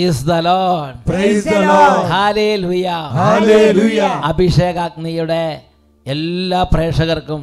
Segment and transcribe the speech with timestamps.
[0.00, 2.86] Praise the lord praise the lord hallelujah
[3.16, 5.42] hallelujah അഭിഷേകാഗ്നിയുടെ
[6.06, 7.42] എല്ലാ പ്രേക്ഷകർക്കും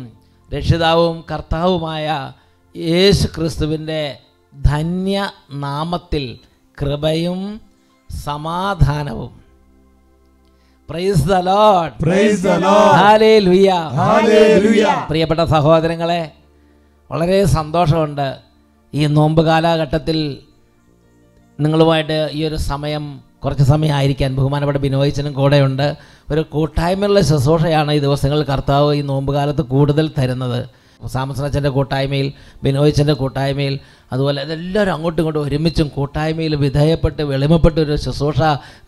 [0.50, 2.06] രക്ഷിതാവും കർത്താവുമായ
[2.76, 4.02] യേശു ക്രിസ്തുവിന്റെ
[4.54, 5.18] ധന്യ
[5.60, 6.24] നാമത്തിൽ
[6.78, 7.40] കൃപയും
[8.10, 9.32] സമാധാനവും.
[10.90, 16.22] Praise the lord praise the lord hallelujah hallelujah പ്രിയപ്പെട്ട സഹോദരങ്ങളെ
[17.10, 18.28] വളരെ സന്തോഷമുണ്ട്
[18.94, 20.20] ഈ നോമ്പ് കാലഘട്ടത്തിൽ
[21.60, 25.96] നിങ്ങളുമായിട്ട് ഈ ഒരു സമയം കുറച്ച് സമയമായിരിക്കാൻ ബഹുമാനപ്പെട്ട ബിനോയിച്ചനും കൂടെയുണ്ട്
[26.32, 30.70] ഒരു കൂട്ടായ്മയുള്ള ശുശ്രൂഷയാണ് ഈ ദിവസങ്ങൾ കർത്താവ് ഈ നോമ്പ് കാലത്ത് കൂടുതൽ തരുന്നത്.
[31.08, 33.80] സാമസനച്ചന്റെ കൂട്ടായ്മയിൽ ബിനോയിച്ചന്റെ കൂട്ടായ്മയിൽ
[34.14, 38.40] അതുപോലെ എല്ലാവരും അങ്ങോട്ടും ഇങ്ങോട്ടും ഒരുമിച്ചും കൂട്ടായ്മയിൽ വിധേയപ്പെട്ട് വെളിമപ്പെട്ട ഒരു ശുശ്രൂഷ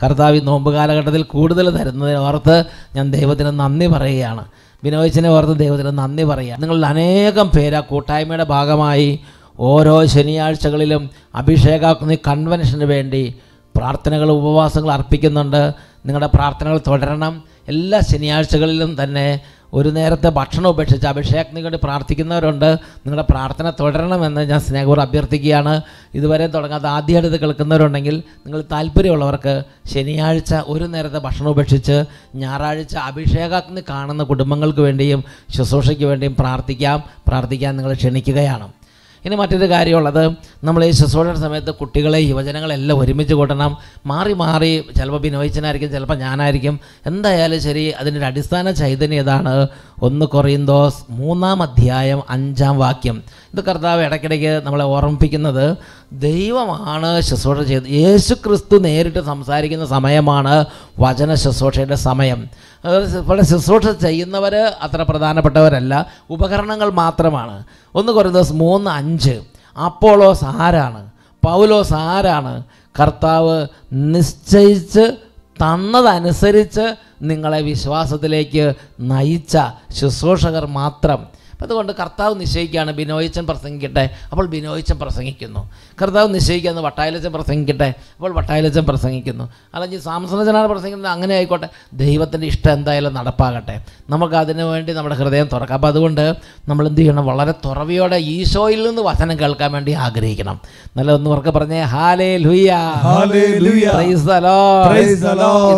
[0.03, 4.45] കർത്താവ് ഈ നോമ്പ് കാലഘട്ടത്തിൽ കൂടുതൽ തരുന്നതിന് ഓർത്ത് ഞാൻ ദൈവത്തിന് നന്ദി പറയുകയാണ്.
[4.83, 6.57] ബിനോയിച്ചനെ ഓർത്ത് ദൈവത്തിന് നന്ദി പറയുക.
[6.59, 9.19] നിങ്ങളിൽ അനേകം പേര് ആ കൂട്ടായ്മയുടെ ഭാഗമായി
[9.59, 13.35] ഓരോ ശനിയാഴ്ചകളിലും അഭിഷേകാഗ്നി കൺവെൻഷന് വേണ്ടി
[13.75, 15.73] പ്രാർത്ഥനകൾ ഉപവാസങ്ങൾ അർപ്പിക്കുന്നുണ്ട്.
[16.05, 17.43] നിങ്ങളുടെ പ്രാർത്ഥനകൾ തുടരണം.
[17.67, 19.39] എല്ലാ ശനിയാഴ്ചകളിലും തന്നെ
[19.73, 22.65] ഒരു നേരത്തെ ഭക്ഷണം ഉപേക്ഷിച്ച് അഭിഷേകത്തിന് വേണ്ടി പ്രാർത്ഥിക്കുന്നവരുണ്ട്.
[22.73, 25.81] നിങ്ങളുടെ പ്രാർത്ഥന തുടരണമെന്ന് ഞാൻ സ്നേഹപൂർവം അഭ്യർത്ഥിക്കുകയാണ്.
[26.13, 29.63] ഇതുവരെ തുടങ്ങാത്ത ആദ്യമായിട്ട് ഇത് കേൾക്കുന്നവരുണ്ടെങ്കിൽ നിങ്ങൾ താല്പര്യമുള്ളവർക്ക്
[29.93, 32.03] ശനിയാഴ്ച ഒരു നേരത്തെ ഭക്ഷണം ഉപേക്ഷിച്ച്
[32.35, 35.23] ഞായറാഴ്ച അഭിഷേകാഗ്നി കാണുന്ന കുടുംബങ്ങൾക്ക് വേണ്ടിയും
[35.57, 37.03] ശുശ്രൂഷയ്ക്ക് വേണ്ടിയും പ്രാർത്ഥിക്കാം.
[37.27, 38.78] പ്രാർത്ഥിക്കാൻ നിങ്ങൾ ക്ഷണിക്കുകയാണ്.
[39.25, 40.31] ഇനി മറ്റൊരു കാര്യമുള്ളത്
[40.63, 43.77] നമ്മൾ ഈ ശുശ്രൂഷയുടെ സമയത്ത് കുട്ടികളെ യുവജനങ്ങളെല്ലാം ഒരുമിച്ച് കൂട്ടണം.
[44.05, 46.79] മാറി മാറി ചിലപ്പോൾ ബിനോയിച്ചനായിരിക്കും ചിലപ്പോൾ ഞാനായിരിക്കും.
[47.05, 49.67] എന്തായാലും ശരി അതിന്റെ അടിസ്ഥാന ചൈതന്യം ഇതാണ്
[50.01, 53.23] ഒന്ന് കൊറിയന്തോസ് മൂന്നാം അധ്യായം അഞ്ചാം വാക്യം.
[53.53, 55.77] ഇത് കർത്താവ് ഇടയ്ക്കിടയ്ക്ക് നമ്മളെ ഓർമ്മിപ്പിക്കുന്നത്
[56.13, 60.65] ദൈവമാണ് ശുശ്രൂഷ ചെയ്ത് യേശു ക്രിസ്തു നേരിട്ട് സംസാരിക്കുന്ന സമയമാണ്
[60.99, 62.49] വചന ശുശ്രൂഷയുടെ സമയം.
[62.87, 66.05] ഇവിടെ ശുശ്രൂഷ ചെയ്യുന്നവർ അത്ര പ്രധാനപ്പെട്ടവരല്ല.
[66.29, 67.63] ഉപകരണങ്ങൾ മാത്രമാണ്.
[67.95, 69.41] ഒന്ന് കുറേ ദിവസം മൂന്ന് അഞ്ച്.
[69.85, 71.11] അപ്പോളോസ് ആരാണ്?
[71.43, 72.63] പൗലോസ് ആരാണ്?
[73.01, 75.15] കർത്താവ് നിശ്ചയിച്ച്
[75.57, 79.57] തന്നതനുസരിച്ച് നിങ്ങളെ വിശ്വാസത്തിലേക്ക് നയിച്ച
[79.91, 81.27] ശുശ്രൂഷകർ മാത്രം.
[81.61, 82.91] അതുകൊണ്ട് കർത്താവ് നിശ്ചയിക്കുകയാണ്.
[82.91, 84.09] ബിനോയിച്ചൻ പ്രസംഗിക്കട്ടെ.
[84.31, 85.69] അപ്പോൾ ബിനോയിച്ചൻ പ്രസംഗിക്കുന്നു.
[86.01, 87.93] കർത്താവ് നിശ്ചയിക്കുകയെന്ന് വട്ടായലച്ചൻ പ്രസംഗിക്കട്ടെ?
[88.15, 89.49] അപ്പോൾ വട്ടായലച്ചൻ പ്രസംഗിക്കുന്നു.
[89.75, 91.11] അല്ലെങ്കിൽ സാംസനജനാണ് പ്രസംഗിക്കുന്നത്.
[91.11, 91.67] അങ്ങനെ ആയിക്കോട്ടെ.
[91.93, 93.85] ദൈവത്തിന്റെ ഇഷ്ടം എന്തായാലും നടപ്പാകട്ടെ.
[94.09, 95.75] നമുക്ക് അതിനു വേണ്ടി നമ്മുടെ ഹൃദയം തുറക്കാം.
[95.75, 96.35] അപ്പോൾ അതുകൊണ്ട്
[96.67, 97.25] നമ്മൾ എന്ത് ചെയ്യണം?
[97.25, 100.59] വളരെ തുറവിയോടെ ഈശോയിൽ നിന്ന് വചനം കേൾക്കാൻ വേണ്ടി ആഗ്രഹിക്കണം.
[100.97, 102.71] നല്ല ഒന്ന് ഉറക്കെ പറഞ്ഞേ ഹാലേ ലുയ്യ.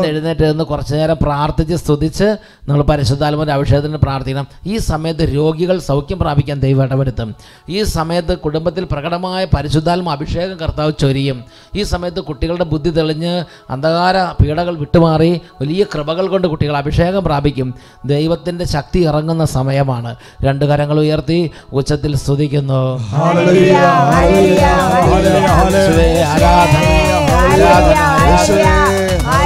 [0.05, 4.47] എഴുന്നേറ്റ് നിന്ന് കുറച്ചു നേരം പ്രാർത്ഥിച്ച് സ്തുതിച്ച് നമ്മൾ പരിശുദ്ധാത്മന്റെ അഭിഷേകത്തിന് പ്രാർത്ഥിക്കണം.
[4.67, 7.35] ഈ സമയത്ത് രോഗികൾ സൗഖ്യം പ്രാപിക്കാൻ ദൈവം ഇടപെടുത്തും
[7.69, 11.43] ഈ സമയത്ത് കുടുംബത്തിൽ പ്രകടമായ പരിശുദ്ധാത്മ അഭിഷേകം കർത്താവ് ചൊരിയും.
[11.75, 17.73] ഈ സമയത്ത് കുട്ടികളുടെ ബുദ്ധി തെളിഞ്ഞ് അന്ധകാര പീഡകൾ വിട്ടുമാറി വലിയ കൃപകൾ കൊണ്ട് കുട്ടികൾ അഭിഷേകം പ്രാപിക്കും.
[18.05, 20.15] ദൈവത്തിന്റെ ശക്തി ഇറങ്ങുന്ന സമയമാണ്.
[20.43, 22.81] രണ്ട് കരങ്ങൾ ഉയർത്തി ഉച്ചത്തിൽ സ്തുതിക്കുന്നു.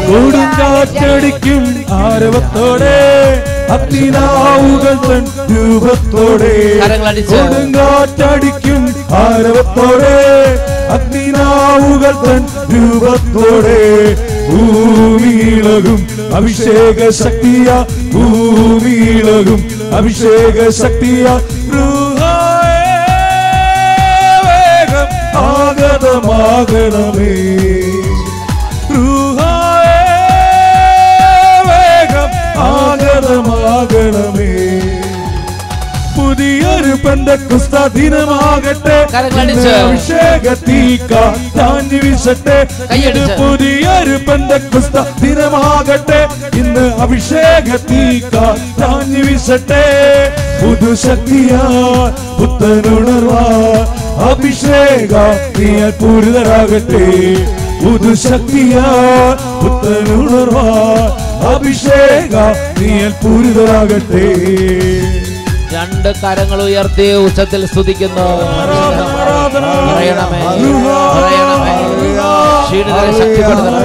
[0.08, 2.98] കൊടുങ്കാറ്റടിക്കും ആരവത്തോടെ.
[3.70, 4.98] അഗ്നിനാവുകൾ
[5.52, 6.56] രൂപത്തോടെ.
[7.32, 10.18] കൊടുങ്കാറ്റടിക്കും ആരവത്തോടെ
[10.96, 12.42] അഗ്നിനാവുകൾ തൻ
[12.74, 13.82] രൂപത്തോടെ
[14.50, 16.00] ഭൂമിയിളകും.
[16.36, 17.68] അഭിഷേക ശക്തിയ
[18.14, 19.62] ഭൂമിയിളകും
[19.98, 21.26] അഭിഷേക ശക്തിയ
[25.46, 27.34] ആഗതമാകണമേ.
[37.88, 39.08] ദിനമാകട്ടെ.
[39.70, 41.00] അഭിഷേകത്തിൽ
[41.58, 42.68] താഞ്ഞു വീശട്ടെ.
[42.94, 46.28] ഇത് പുതിയൊരു ബന്ധക്രിസ്ത ദിനമാകട്ടെ.
[46.58, 48.24] ഇന്ന് അഭിഷേകത്തിൽ
[49.22, 49.86] വീശട്ടെ.
[50.62, 51.64] പുതുശക്തിയാ
[52.40, 53.44] പുത്തനുണർവാ.
[54.32, 55.14] അഭിഷേക
[55.60, 57.08] നീയാൽ പൂരിതരാകട്ടെ.
[57.86, 58.88] പുതുശക്തിയാ
[59.64, 60.66] പുത്തനുണർവാ.
[61.56, 62.36] അഭിഷേക
[62.80, 64.26] നീയാൽ പൂരിതരാകട്ടെ.
[65.74, 68.26] രണ്ട് കരങ്ങൾ ഉയർത്തി ഉച്ചത്തിൽ സ്തുതിക്കുന്നു.
[69.90, 70.42] പറയണമേ.
[71.16, 71.76] പറയണമേ.
[72.68, 73.84] ക്ഷീണിതരെ ശക്തിപ്പെടുത്തണം.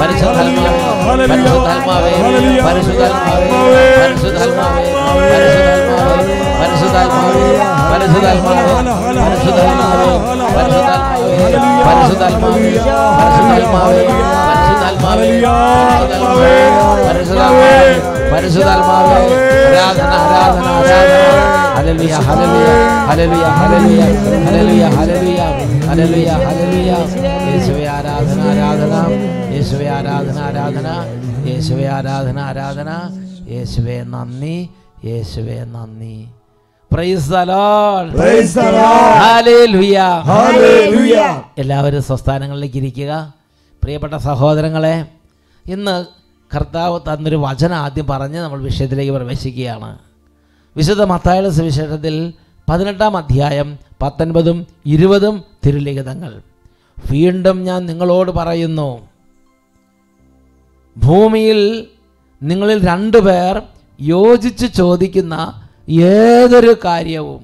[0.00, 2.12] പരിശുദ്ധാത്മാവേ പരിശുദ്ധാത്മാവേ.
[2.66, 3.50] പരിശുദ്ധാത്മാവേ
[4.00, 5.30] പരിശുദ്ധാത്മാവേ
[6.60, 7.46] പരിശുദ്ധാത്മാവേ
[7.92, 8.64] പരിശുദ്ധാത്മാവേ
[9.20, 10.08] പരിശുദ്ധാത്മാവേ
[10.46, 11.30] പരിശുദ്ധാത്മാവേ
[11.86, 12.66] പരിശുദ്ധാത്മാവേ
[13.18, 14.02] പരിശുദ്ധാത്മാവേ
[14.48, 15.32] പരിശുദ്ധാത്മാവേ
[15.88, 16.54] പരിശുദ്ധാത്മാവേ
[17.06, 17.74] പരിശുദ്ധാത്മാവേ
[18.32, 19.18] പരിശുദ്ധാത്മാവേ
[19.78, 21.12] ആരാധന ആരാധന ആരാധന
[21.76, 22.14] hallelujah
[23.08, 23.44] hallelujah
[24.38, 25.42] hallelujah
[25.88, 26.90] hallelujah hallelujah
[27.48, 28.94] യേശുവേ ആരാധന ആരാധന
[29.66, 30.88] യേശുവേ ആരാധന ആരാധന.
[31.48, 32.90] യേശുവേ ആരാധന ആരാധന.
[33.50, 34.70] യേശുവേ നന്ദി.
[35.04, 36.28] യേശുവേ നന്ദി.
[41.58, 43.32] എല്ലാവരും സ്വസ്ഥാനങ്ങളിലേക്ക് ഇരിക്കുക.
[43.82, 45.06] പ്രിയപ്പെട്ട സഹോദരങ്ങളെ
[45.66, 46.04] ഇന്ന്
[46.56, 49.98] കർത്താവ് തന്നൊരു വചനം ആദ്യം പറഞ്ഞ് നമ്മൾ വിഷയത്തിലേക്ക് പ്രവേശിക്കുകയാണ്.
[50.76, 52.32] വിശുദ്ധ മത്തായുടെ സുവിശേഷത്തിൽ
[52.68, 56.40] പതിനെട്ടാം അധ്യായം പത്തൊൻപതും ഇരുപതും തിരുലിഖിതങ്ങൾ.
[57.10, 59.15] വീണ്ടും ഞാൻ നിങ്ങളോട് പറയുന്നു
[60.96, 61.60] ഭൂമിയിൽ
[62.42, 63.62] നിങ്ങളിൽ രണ്ടുപേർ
[64.00, 65.34] യോജിച്ച് ചോദിക്കുന്ന
[65.88, 67.42] ഏതൊരു കാര്യവും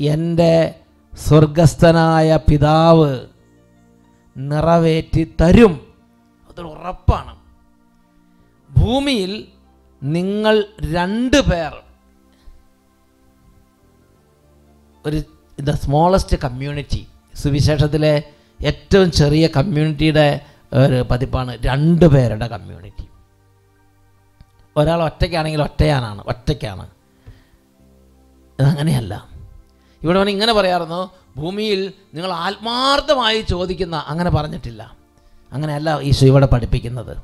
[0.00, 0.74] എന്റെ
[1.12, 3.10] സ്വർഗസ്ഥനായ പിതാവ്
[4.36, 5.74] നിറവേറ്റി തരും.
[6.50, 7.32] അതൊരു ഉറപ്പാണ്.
[8.78, 9.32] ഭൂമിയിൽ
[10.02, 10.54] നിങ്ങൾ
[10.92, 11.72] രണ്ട് പേർ
[15.04, 15.22] ഒരു
[15.62, 17.06] ദ സ്മോളസ്റ്റ് കമ്മ്യൂണിറ്റി
[17.42, 18.22] സുവിശേഷത്തിലെ
[18.60, 21.58] ഏറ്റവും ചെറിയ കമ്മ്യൂണിറ്റിയുടെ ഒരു പതിപ്പാണ്.
[21.66, 23.08] രണ്ട് പേരുടെ കമ്മ്യൂണിറ്റി
[24.76, 26.90] ഒരാൾ ഒറ്റയ്ക്കാണെങ്കിൽ ഒറ്റയാനാണ് ഒറ്റയ്ക്കാണ്.
[28.60, 29.28] അതങ്ങനെയല്ല.
[30.02, 34.96] ഇവിടെ അവൻ ഇങ്ങനെ പറയാറുന്നു ഭൂമിയിൽ നിങ്ങൾ ആത്മാർത്ഥമായി ചോദിക്കുന്ന അങ്ങനെ പറഞ്ഞിട്ടില്ല.
[35.52, 37.16] അങ്ങനെയല്ല ഈശോ ഇവിടെ പഠിപ്പിക്കുന്നത്.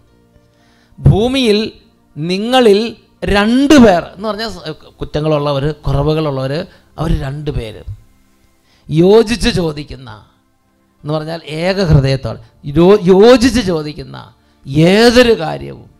[1.00, 1.72] ഭൂമിയിൽ
[2.16, 6.66] നിങ്ങളിൽ രണ്ട് പേർ എന്ന് പറഞ്ഞാൽ കുറ്റങ്ങളുള്ളവർ കുറവുകളുള്ളവർ
[6.98, 7.82] അവർ രണ്ട് പേര്.
[8.90, 10.29] യോജിച്ച് ചോദിക്കുന്ന
[11.02, 12.38] എന്ന് പറഞ്ഞാൽ ഏക ഹൃദയത്തോടെ
[13.02, 14.34] യോജിച്ച് ചോദിക്കുന്ന
[14.66, 15.90] ഏതൊരു കാര്യവും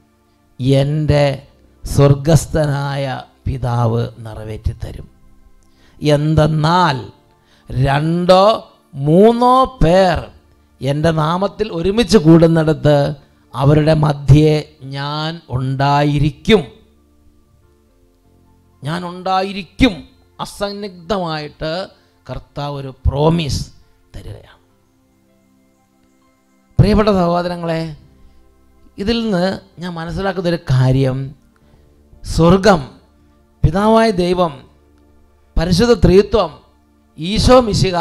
[0.61, 1.47] എന്റെ
[1.85, 5.09] സ്വർഗസ്ഥനായ പിതാവ് നിറവേറ്റി തരും
[6.03, 7.07] എന്തെന്നാൽ
[7.85, 10.31] രണ്ടോ മൂന്നോ പേർ
[10.83, 13.15] എന്റെ നാമത്തിൽ ഒരുമിച്ച് കൂടുന്നിടത്ത്
[13.55, 16.65] അവരുടെ മധ്യേ ഞാൻ ഉണ്ടായിരിക്കും.
[18.85, 20.09] ഞാൻ ഉണ്ടായിരിക്കും.
[20.41, 21.89] അസന്നിഗ്ധമായിട്ട്
[22.31, 23.73] കർത്താവ് ഒരു പ്രോമിസ്
[24.17, 24.60] തരികയാണ്.
[26.81, 27.97] പ്രിയപ്പെട്ട സഹോദരങ്ങളെ
[28.99, 31.35] ഇതിൽ നിന്ന് ഞാൻ മനസ്സിലാക്കുന്നൊരു കാര്യം.
[32.25, 32.89] സ്വർഗം
[33.65, 34.61] പിതാവായ ദൈവം
[35.59, 36.59] പരിശുദ്ധ ത്രിത്വം
[37.19, 37.97] ഈശോ മിശിക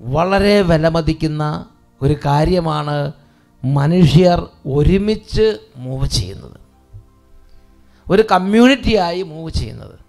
[0.00, 1.64] വളരെ വിലമതിക്കുന്ന
[2.02, 3.12] ഒരു കാര്യമാണ്
[3.64, 6.60] മനുഷ്യർ ഒരുമിച്ച് മൂവ് ചെയ്യുന്നത്.
[8.10, 10.00] ഒരു കമ്മ്യൂണിറ്റിയായി മൂവ് ചെയ്യുന്നത്.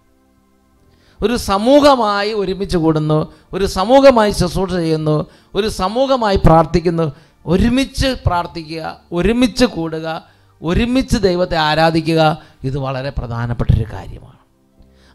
[1.24, 5.26] ഒരു സമൂഹമായി ഒരുമിച്ച് കൂടുന്നു ഒരു സമൂഹമായി ശുശ്രൂഷ ചെയ്യുന്നു
[5.56, 7.12] ഒരു സമൂഹമായി പ്രാർത്ഥിക്കുന്നു
[7.46, 10.24] ഒരുമിച്ച് പ്രാർത്ഥിക്കുക ഒരുമിച്ച് കൂടുക
[10.64, 14.42] ഒരുമിച്ച് ദൈവത്തെ ആരാധിക്കുക ഇത് വളരെ പ്രധാനപ്പെട്ടൊരു കാര്യമാണ്.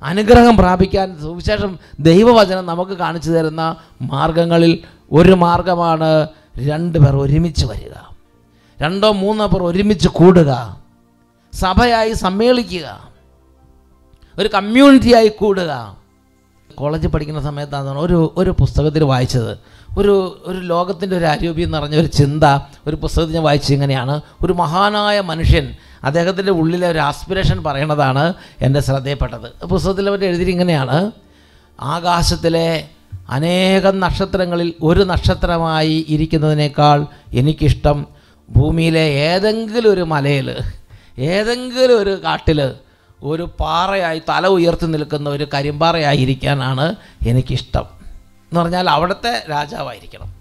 [0.02, 4.82] അനുഗ്രഹം പ്രാപിക്കാൻ സുവിശേഷം ദൈവവചനം നമുക്ക് കാണിച്ചു തരുന്ന മാർഗങ്ങളിൽ
[5.12, 6.26] ഒരു മാർഗമാണ്
[6.58, 8.14] രണ്ട് പേർ ഒരുമിച്ച് വരിക.
[8.82, 10.80] രണ്ടോ മൂന്നോ പേർ ഒരുമിച്ച് കൂടുക.
[11.52, 13.08] സഭയായി സമ്മേളിക്കുക.
[14.38, 15.96] ഒരു കമ്മ്യൂണിറ്റിയായി കൂടുക.
[16.78, 19.52] കോളേജിൽ പഠിക്കുന്ന സമയത്താണ് ഒരു ഒരു പുസ്തകത്തിൽ വായിച്ചത്.
[19.98, 22.44] ഒരു ഒരു ലോകത്തിന്റെ ഒരു അരൂപി എന്ന് പറഞ്ഞ ഒരു ചിന്ത
[22.86, 24.20] ഒരു പുസ്തകത്തിൽ ഞാൻ വായിച്ചത് ഇങ്ങനെയാണ്.
[24.44, 25.66] ഒരു മഹാനായ മനുഷ്യൻ
[26.04, 30.98] അദ്ദേഹത്തിന്റെ ഉള്ളിലെ ഒരു ആസ്പിറേഷൻ പറയണതാണ് എന്റെ ശ്രദ്ധയപ്പെട്ടത് പുസ്തകത്തിൽ അവർ എഴുതി ഇങ്ങനെയാണ്.
[31.80, 32.88] ആകാശത്തിലെ
[33.30, 38.06] അനേകം നക്ഷത്രങ്ങളിൽ ഒരു നക്ഷത്രമായി ഇരിക്കുന്നതിനേക്കാൾ എനിക്കിഷ്ടം
[38.50, 40.48] ഭൂമിയിലെ ഏതെങ്കിലും ഒരു മലയിൽ
[41.18, 42.60] ഏതെങ്കിലും ഒരു കാട്ടിൽ
[43.22, 46.96] ഒരു പാറയായി തല ഉയർത്തി നിൽക്കുന്ന ഒരു കരിമ്പാറയായിരിക്കാനാണ്
[47.28, 47.86] എനിക്കിഷ്ടം.
[48.20, 50.36] എന്ന് പറഞ്ഞാൽ അവിടുത്തെ രാജാവായിരിക്കണം.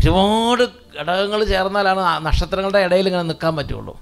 [0.00, 0.62] ഒരുപാട്
[0.98, 4.00] ഘടകങ്ങൾ ചേർന്നാലാണ് നക്ഷത്രങ്ങളുടെ ഇടയിൽ ഇങ്ങനെ നിൽക്കാൻ പറ്റുള്ളൂ.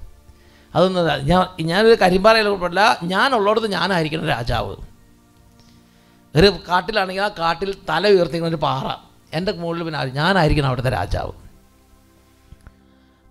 [0.75, 1.25] അതൊന്നും.
[1.25, 2.99] ഞാൻ ഞാനൊരു കരിമ്പാറയിൽ ഉൾപ്പെടില്ല.
[3.03, 4.75] ഞാനുള്ളിടത്ത് ഞാനായിരിക്കണം രാജാവ്.
[6.35, 9.05] ഒരു കാട്ടിലാണെങ്കിൽ ആ കാട്ടിൽ തല ഉയർത്തിക്കുന്ന ഒരു പാറ.
[9.33, 10.05] എന്റെ മുകളിൽ പിന്നെ?
[10.05, 11.31] ഞാനായിരിക്കണം അവിടുത്തെ രാജാവ്.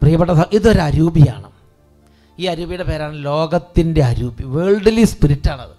[0.00, 1.59] പ്രിയപ്പെട്ട ഇതൊരു അരൂപിയാണ്.
[2.40, 5.76] ഈ അരൂപിയുടെ പേരാണ് ലോകത്തിന്റെ അരൂപി വേൾഡ്ലി സ്പിരിറ്റാണത്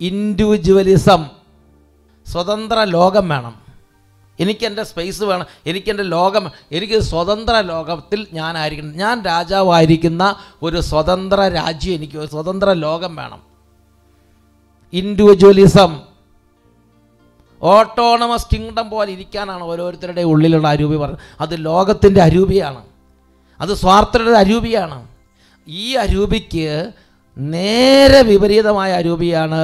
[0.00, 1.26] ഇൻഡിവിജ്വലിസം
[2.26, 3.54] സ്വതന്ത്ര ലോകം വേണം.
[4.40, 5.46] എനിക്കെന്റെ സ്പേസ് വേണം.
[5.66, 8.96] എനിക്കെന്റെ ലോകം എനിക്ക് സ്വതന്ത്ര ലോകത്തിൽ ഞാനായിരിക്കണം.
[8.96, 13.42] ഞാൻ രാജാവായിരിക്കുന്ന ഒരു സ്വതന്ത്ര രാജ്യം എനിക്ക് ഒരു സ്വതന്ത്ര ലോകം വേണം.
[14.92, 16.00] ഇൻഡിവിജ്വലിസം
[17.62, 21.18] ഓട്ടോണമസ് കിങ്ഡം പോലെ ഇരിക്കാനാണ് ഓരോരുത്തരുടെ ഉള്ളിലുള്ള അരൂപി പറഞ്ഞത്.
[21.40, 22.84] അത് ലോകത്തിന്റെ അരൂപിയാണ്
[23.60, 25.09] അത് സ്വാർത്ഥരുടെ അരൂപിയാണ്
[25.78, 26.66] ഈ അരൂപിക്ക്
[27.36, 29.60] നേരെ വിപരീതമായ അരൂപിയാണ്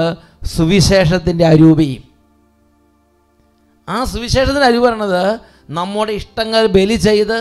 [0.56, 1.90] സുവിശേഷത്തിന്റെ അരൂപി.
[3.88, 5.24] ആ സുവിശേഷത്തിന്റെ അരൂപി പറയണത്
[5.78, 7.38] നമ്മുടെ ഇഷ്ടങ്ങൾ ബലി ചെയ്ത്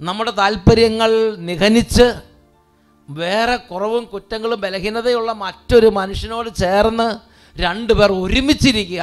[0.00, 1.10] നമ്മുടെ താല്പര്യങ്ങൾ
[1.48, 2.06] നിഘനിച്ച്
[3.08, 7.08] വേറെ കുറവും കുറ്റങ്ങളും ബലഹീനതയുള്ള മറ്റൊരു മനുഷ്യനോട് ചേർന്ന്
[7.56, 9.02] രണ്ടുപേർ ഒരുമിച്ചിരിക്കുക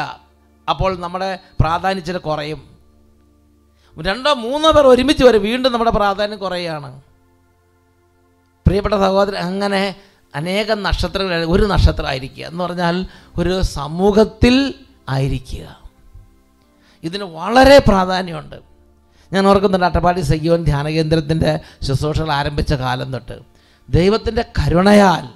[0.67, 1.29] അപ്പോൾ നമ്മുടെ
[1.61, 2.61] പ്രാധാന്യത്തിന് കുറയും.
[3.97, 6.89] രണ്ടോ മൂന്നോ പേർ ഒരുമിച്ച് വരും വീണ്ടും നമ്മുടെ പ്രാധാന്യം കുറയുകയാണ്.
[8.67, 9.95] പ്രിയപ്പെട്ട സഹോദരൻ അങ്ങനെ
[10.35, 12.45] അനേകം നക്ഷത്രങ്ങൾ ഒരു നക്ഷത്രമായിരിക്കുക.
[12.45, 13.05] എന്ന് പറഞ്ഞാൽ
[13.37, 14.73] ഒരു സമൂഹത്തിൽ
[15.09, 15.79] ആയിരിക്കുക.
[17.03, 18.55] ഇതിന് വളരെ പ്രാധാന്യമുണ്ട്.
[19.33, 23.39] ഞാൻ ഓർക്കുന്നുണ്ട് അട്ടപ്പാടി സയ്യോൻ ധ്യാനകേന്ദ്രത്തിന്റെ ശുശ്രൂഷകൾ ആരംഭിച്ച കാലം തൊട്ട്.
[23.89, 25.27] ദൈവത്തിന്റെ കരുണയാൽ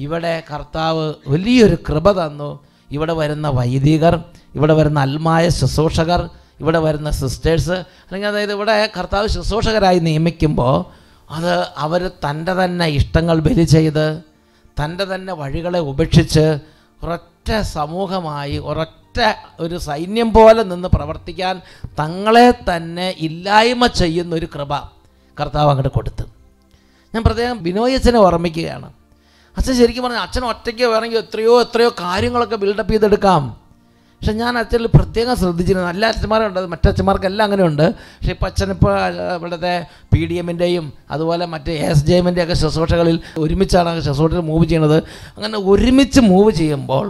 [0.00, 2.60] ഇവിടെ കർത്താവ് വലിയൊരു കൃപ തന്നു.
[2.90, 9.98] ഇവിടെ വരുന്ന വൈദികർ ഇവിടെ വരുന്ന അൽമായ ശുശ്രൂഷകർ ഇവിടെ വരുന്ന സിസ്റ്റേഴ്സ് അല്ലെങ്കിൽ അതായത് ഇവിടെ കർത്താവ് ശുശ്രൂഷകരായി
[9.98, 10.95] നിയമിക്കുമ്പോൾ
[11.30, 14.22] അത് അവർ തന്റെ തന്നെ ഇഷ്ടങ്ങൾ ബലി ചെയ്ത്
[14.82, 16.60] തന്റെ തന്നെ വഴികളെ ഉപേക്ഷിച്ച്
[17.04, 19.18] ഒരൊറ്റ സമൂഹമായി ഒരൊറ്റ
[19.60, 21.60] ഒരു സൈന്യം പോലെ നിന്ന് പ്രവർത്തിക്കാൻ
[21.98, 24.74] തങ്ങളെ തന്നെ ഇല്ലായ്മ ചെയ്യുന്ന ഒരു കൃപ
[25.40, 26.22] കർത്താവ് അങ്ങോട്ട് കൊടുത്തു.
[27.14, 28.92] ഞാൻ പ്രത്യേകം ബിനോയ് അച്ഛനെ ഓർമ്മിക്കുകയാണ്.
[29.56, 33.65] അച്ഛൻ ശരിക്കും പറഞ്ഞാൽ അച്ഛൻ ഒറ്റയ്ക്ക് വേണമെങ്കിൽ എത്രയോ എത്രയോ കാര്യങ്ങളൊക്കെ ബിൽഡപ്പ് ചെയ്തെടുക്കാം.
[34.26, 37.84] പക്ഷെ ഞാൻ അച്ഛനിൽ പ്രത്യേകം ശ്രദ്ധിച്ചിരുന്നു നല്ല അച്ഛന്മാരുണ്ട് മറ്റച്ഛന്മാർക്കെല്ലാം അങ്ങനെയുണ്ട്.
[38.14, 38.94] പക്ഷേ ഇപ്പം അച്ഛനിപ്പോൾ
[39.34, 39.74] ഇവിടുത്തെ
[40.12, 44.98] പി ഡി എമ്മിന്റെയും അതുപോലെ മറ്റ് എസ് ജെ എമ്മിന്റെ ഒക്കെ ശുശ്രൂഷകളിൽ ഒരുമിച്ചാണ് ശുശ്രൂഷകൾ മൂവ് ചെയ്യുന്നത്.
[45.36, 47.06] അങ്ങനെ ഒരുമിച്ച് മൂവ് ചെയ്യുമ്പോൾ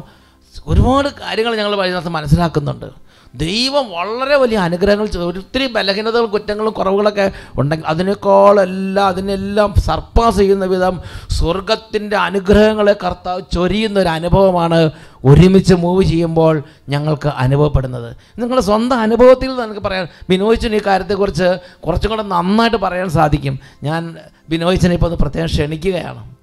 [0.67, 2.89] ഒരുപാട് കാര്യങ്ങൾ ഞങ്ങൾ അതിനകത്ത് മനസ്സിലാക്കുന്നുണ്ട്.
[3.35, 5.23] ദൈവം വളരെ വലിയ അനുഗ്രഹങ്ങൾ.
[5.23, 14.09] ഒത്തിരി ബലഹീനതകളും കുറ്റങ്ങളും കുറവുകളൊക്കെ ഉണ്ടെങ്കിൽ അതിനേക്കാളെല്ലാം അതിനെല്ലാം സർപ്പാസ് ചെയ്യുന്ന വിധം സ്വർഗത്തിന്റെ അനുഗ്രഹങ്ങളെ കർത്താവ് ചൊരിയുന്ന ഒരു
[14.09, 14.91] അനുഭവമാണ്
[15.25, 18.17] ഒരുമിച്ച് മൂവ് ചെയ്യുമ്പോൾ ഞങ്ങൾക്ക് അനുഭവപ്പെടുന്നത്.
[18.39, 21.57] നിങ്ങളുടെ സ്വന്തം അനുഭവത്തിൽ നിന്ന് എനിക്ക് പറയാൻ ബിനോയിച്ചിന് ഈ കാര്യത്തെക്കുറിച്ച്
[21.87, 23.59] കുറച്ചും കൂടെ നന്നായിട്ട് പറയാൻ സാധിക്കും.
[23.83, 24.17] ഞാൻ
[24.49, 26.36] ബിനോയിച്ചിനെ ഇപ്പോൾ ഒന്ന് പ്രത്യേകം ക്ഷണിക്കുകയാണ്.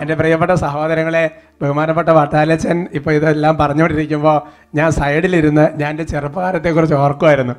[0.00, 1.30] എന്റെ പ്രിയപ്പെട്ട സഹോദരങ്ങളെ
[1.62, 4.40] ബഹുമാനപ്പെട്ട വട്ടാലച്ചൻ ഇപ്പൊ ഇതെല്ലാം പറഞ്ഞുകൊണ്ടിരിക്കുമ്പോൾ
[4.74, 7.54] ഞാൻ സൈഡിലിരുന്ന് ഞാൻ എന്റെ ചെറുപ്പകാലത്തെ കുറിച്ച് ഓർക്കുമായിരുന്നു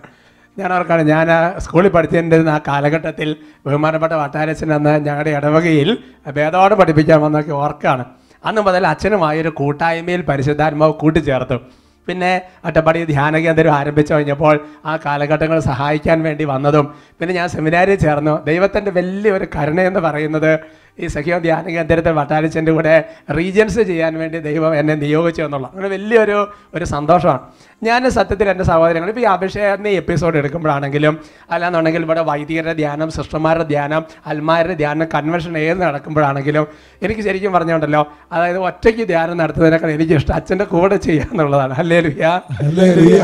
[0.59, 3.35] ഞാൻ ഓർക്കാണ് ഞാൻ സ്കൂളിൽ പഠിച്ചിരുന്ന ആ കാലഘട്ടത്തിൽ
[3.65, 5.97] ബഹുമാനപ്പെട്ട വട്ടാലച്ചൻ അന്ന് ഞങ്ങളുടെ ഇടവകയിൽ
[6.27, 8.05] ഭേദപാഠം പഠിപ്പിക്കാൻ വന്നൊക്കെ ഓർക്കാണ്.
[8.45, 11.84] അന്ന് മുതൽ അച്ഛനുമായൊരു കൂട്ടായ്മയിൽ പരിശുദ്ധാത്മാവ് കൂട്ടിച്ചേർത്തു.
[12.07, 12.31] പിന്നെ
[12.65, 16.85] അട്ടപ്പാടി ധ്യാന കേന്ദ്രം ആരംഭിച്ചു കഴിഞ്ഞപ്പോൾ ആ കാലഘട്ടങ്ങൾ സഹായിക്കാൻ വേണ്ടി വന്നതും.
[17.19, 18.33] പിന്നെ ഞാൻ സെമിനാരിൽ ചേർന്നു.
[18.45, 20.51] ദൈവത്തിന്റെ വലിയൊരു കരുണയെന്ന് പറയുന്നത്
[20.97, 22.95] ഈ സഖ്യം ധ്യാന കേന്ദ്രത്തെ വട്ടാലിച്ചന്റെ കൂടെ
[23.37, 26.37] റീജൻസ് ചെയ്യാൻ വേണ്ടി ദൈവം എന്നെ നിയോഗിച്ചു എന്നുള്ള അങ്ങനെ വലിയൊരു
[26.75, 27.41] ഒരു സന്തോഷമാണ്.
[27.81, 31.13] ഞാൻ സത്യത്തിൽ എന്റെ സഹോദരങ്ങൾ ഇപ്പോൾ ഈ അഭിഷേകത്തിന്റെ എപ്പിസോഡ് എടുക്കുമ്പോഴാണെങ്കിലും
[31.51, 36.65] അല്ലാന്നുണ്ടെങ്കിൽ ഇവിടെ വൈദികരുടെ ധ്യാനം സിസ്റ്റർമാരുടെ ധ്യാനം അൽമാരുടെ ധ്യാനം കൺവെൻഷൻ ഏത് നടക്കുമ്പോഴാണെങ്കിലും
[37.01, 41.73] എനിക്ക് ശരിക്കും പറഞ്ഞുകൊണ്ടല്ലോ അതായത് ഒറ്റയ്ക്ക് ധ്യാനം നടത്തുന്നതിനേക്കാൾ എനിക്ക് ഇഷ്ടം അച്ഛന്റെ കൂടെ ചെയ്യുക എന്നുള്ളതാണ്.
[41.81, 42.25] അല്ലേ ലുഹ്യ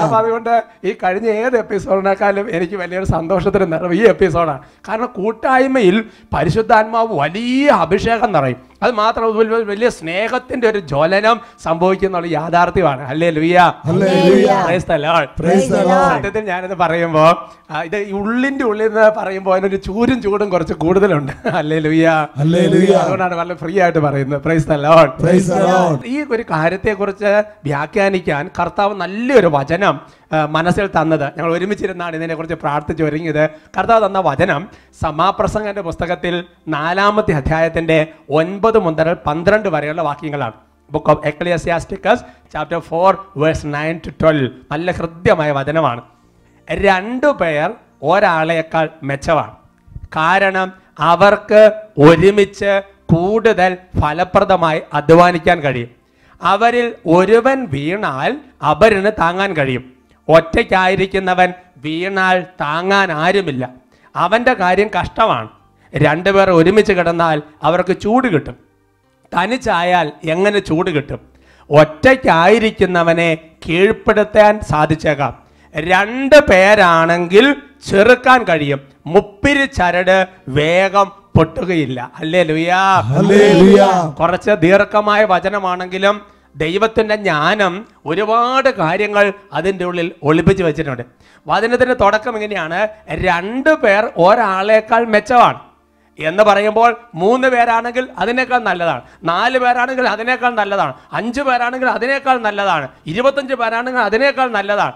[0.04, 0.54] അപ്പം അതുകൊണ്ട്
[0.86, 5.98] ഈ കഴിഞ്ഞ ഏത് എപ്പിസോഡിനേക്കാളും എനിക്ക് വലിയൊരു സന്തോഷത്തിന് നിറവ് ഈ എപ്പിസോഡാണ് കാരണം കൂട്ടായ്മയിൽ
[6.36, 9.26] പരിശുദ്ധാത്മാവ് വലിയ അഭിഷേകം നിറയും അത് മാത്രം
[9.68, 14.58] വലിയ- സ്നേഹത്തിന്റെ ഒരു ജ്വലനം സംഭവിക്കുന്ന യാഥാർത്ഥ്യമാണ് അല്ലേ ലുയ്യ Hallelujah.
[14.66, 15.28] Praise the Lord.
[15.38, 16.12] Praise the Lord.
[16.14, 17.30] സത്യത്തിൽ ഞാനിത് പറയുമ്പോൾ
[17.86, 22.08] ഇത് ഉള്ളിന്റെ ഉള്ളിൽ നിന്ന് പറയുമ്പോൾ അതിനൊരു ചൂരും ചൂടും കുറച്ച് കൂടുതലുണ്ട് അല്ലേ ലുയ്യ.
[23.02, 24.68] അതുകൊണ്ടാണ് വളരെ ഫ്രീ ആയിട്ട് പറയുന്നത് പ്രൈസ്.
[26.12, 27.32] ഈ ഒരു കാര്യത്തെ കുറിച്ച്
[27.66, 29.96] വ്യാഖ്യാനിക്കാൻ കർത്താവ് നല്ലൊരു വചനം
[30.52, 33.42] മനസ്സിൽ തന്നത് ഞങ്ങൾ ഒരുമിച്ചിരുന്നാണ് ഇതിനെക്കുറിച്ച് പ്രാർത്ഥിച്ച് ഒരുങ്ങിയത്
[33.78, 34.62] കർത്താവ് തന്ന വചനം
[35.02, 36.36] സമാപ്രസംഗന്റെ പുസ്തകത്തിൽ
[36.70, 37.98] നാലാമത്തെ അധ്യായത്തിന്റെ
[38.34, 40.54] ഒൻപത് മുതൽ പന്ത്രണ്ട് വരെയുള്ള വാക്യങ്ങളാണ്.
[40.92, 46.02] Book of Ecclesiasticus chapter four verse nine to twelve നല്ല ഹൃദ്യമായ വചനമാണ്.
[46.72, 47.72] രണ്ടു പേർ
[48.04, 49.56] ഒരാളേക്കാൾ മെച്ചമാണ്
[50.16, 55.90] കാരണം അവർക്ക് ഒരുമിച്ച് കൂടുതൽ ഫലപ്രദമായി അധ്വാനിക്കാൻ കഴിയും.
[56.42, 59.94] അവരിൽ ഒരുവൻ വീണാൽ അവരിന് താങ്ങാൻ കഴിയും.
[60.30, 63.70] ഒറ്റയ്ക്കായിരിക്കുന്നവൻ വീണാൽ താങ്ങാൻ ആരുമില്ല.
[64.16, 65.50] അവന്റെ കാര്യം കഷ്ടമാണ്.
[65.96, 68.56] രണ്ടുപേർ ഒരുമിച്ച് കിടന്നാൽ അവർക്ക് ചൂട് കിട്ടും.
[69.38, 71.20] തനിച്ചായാൽ എങ്ങനെ ചൂട് കിട്ടും?
[71.70, 75.40] ഒറ്റയ്ക്കായിരിക്കുന്നവനെ കീഴ്പ്പെടുത്താൻ സാധിച്ചേക്കാം.
[75.76, 77.56] രണ്ട് പേരാണെങ്കിൽ
[77.90, 78.80] ചെറുക്കാൻ കഴിയും.
[79.06, 82.12] മുപ്പിരി ചരട് വേഗം പൊട്ടുകയില്ല.
[82.20, 83.02] അല്ലേ ലുയാ.
[84.20, 86.22] കുറച്ച് ദീർഘമായ വചനമാണെങ്കിലും
[86.56, 91.04] ദൈവത്തിന്റെ ജ്ഞാനം ഒരുപാട് കാര്യങ്ങൾ അതിന്റെ ഉള്ളിൽ ഒളിപ്പിച്ച് വെച്ചിട്ടുണ്ട്.
[91.48, 92.88] വചനത്തിന്റെ തുടക്കം ഇങ്ങനെയാണ്.
[93.10, 95.71] രണ്ട് പേർ ഒരാളേക്കാൾ മെച്ചമാണ്
[96.20, 99.02] എന്ന് പറയുമ്പോൾ മൂന്ന് പേരാണെങ്കിൽ അതിനേക്കാൾ നല്ലതാണ്.
[99.24, 100.94] നാല് പേരാണെങ്കിൽ അതിനേക്കാൾ നല്ലതാണ്.
[101.14, 102.88] അഞ്ച് പേരാണെങ്കിൽ അതിനേക്കാൾ നല്ലതാണ്.
[103.06, 104.94] ഇരുപത്തഞ്ച് പേരാണെങ്കിൽ അതിനേക്കാൾ നല്ലതാണ്.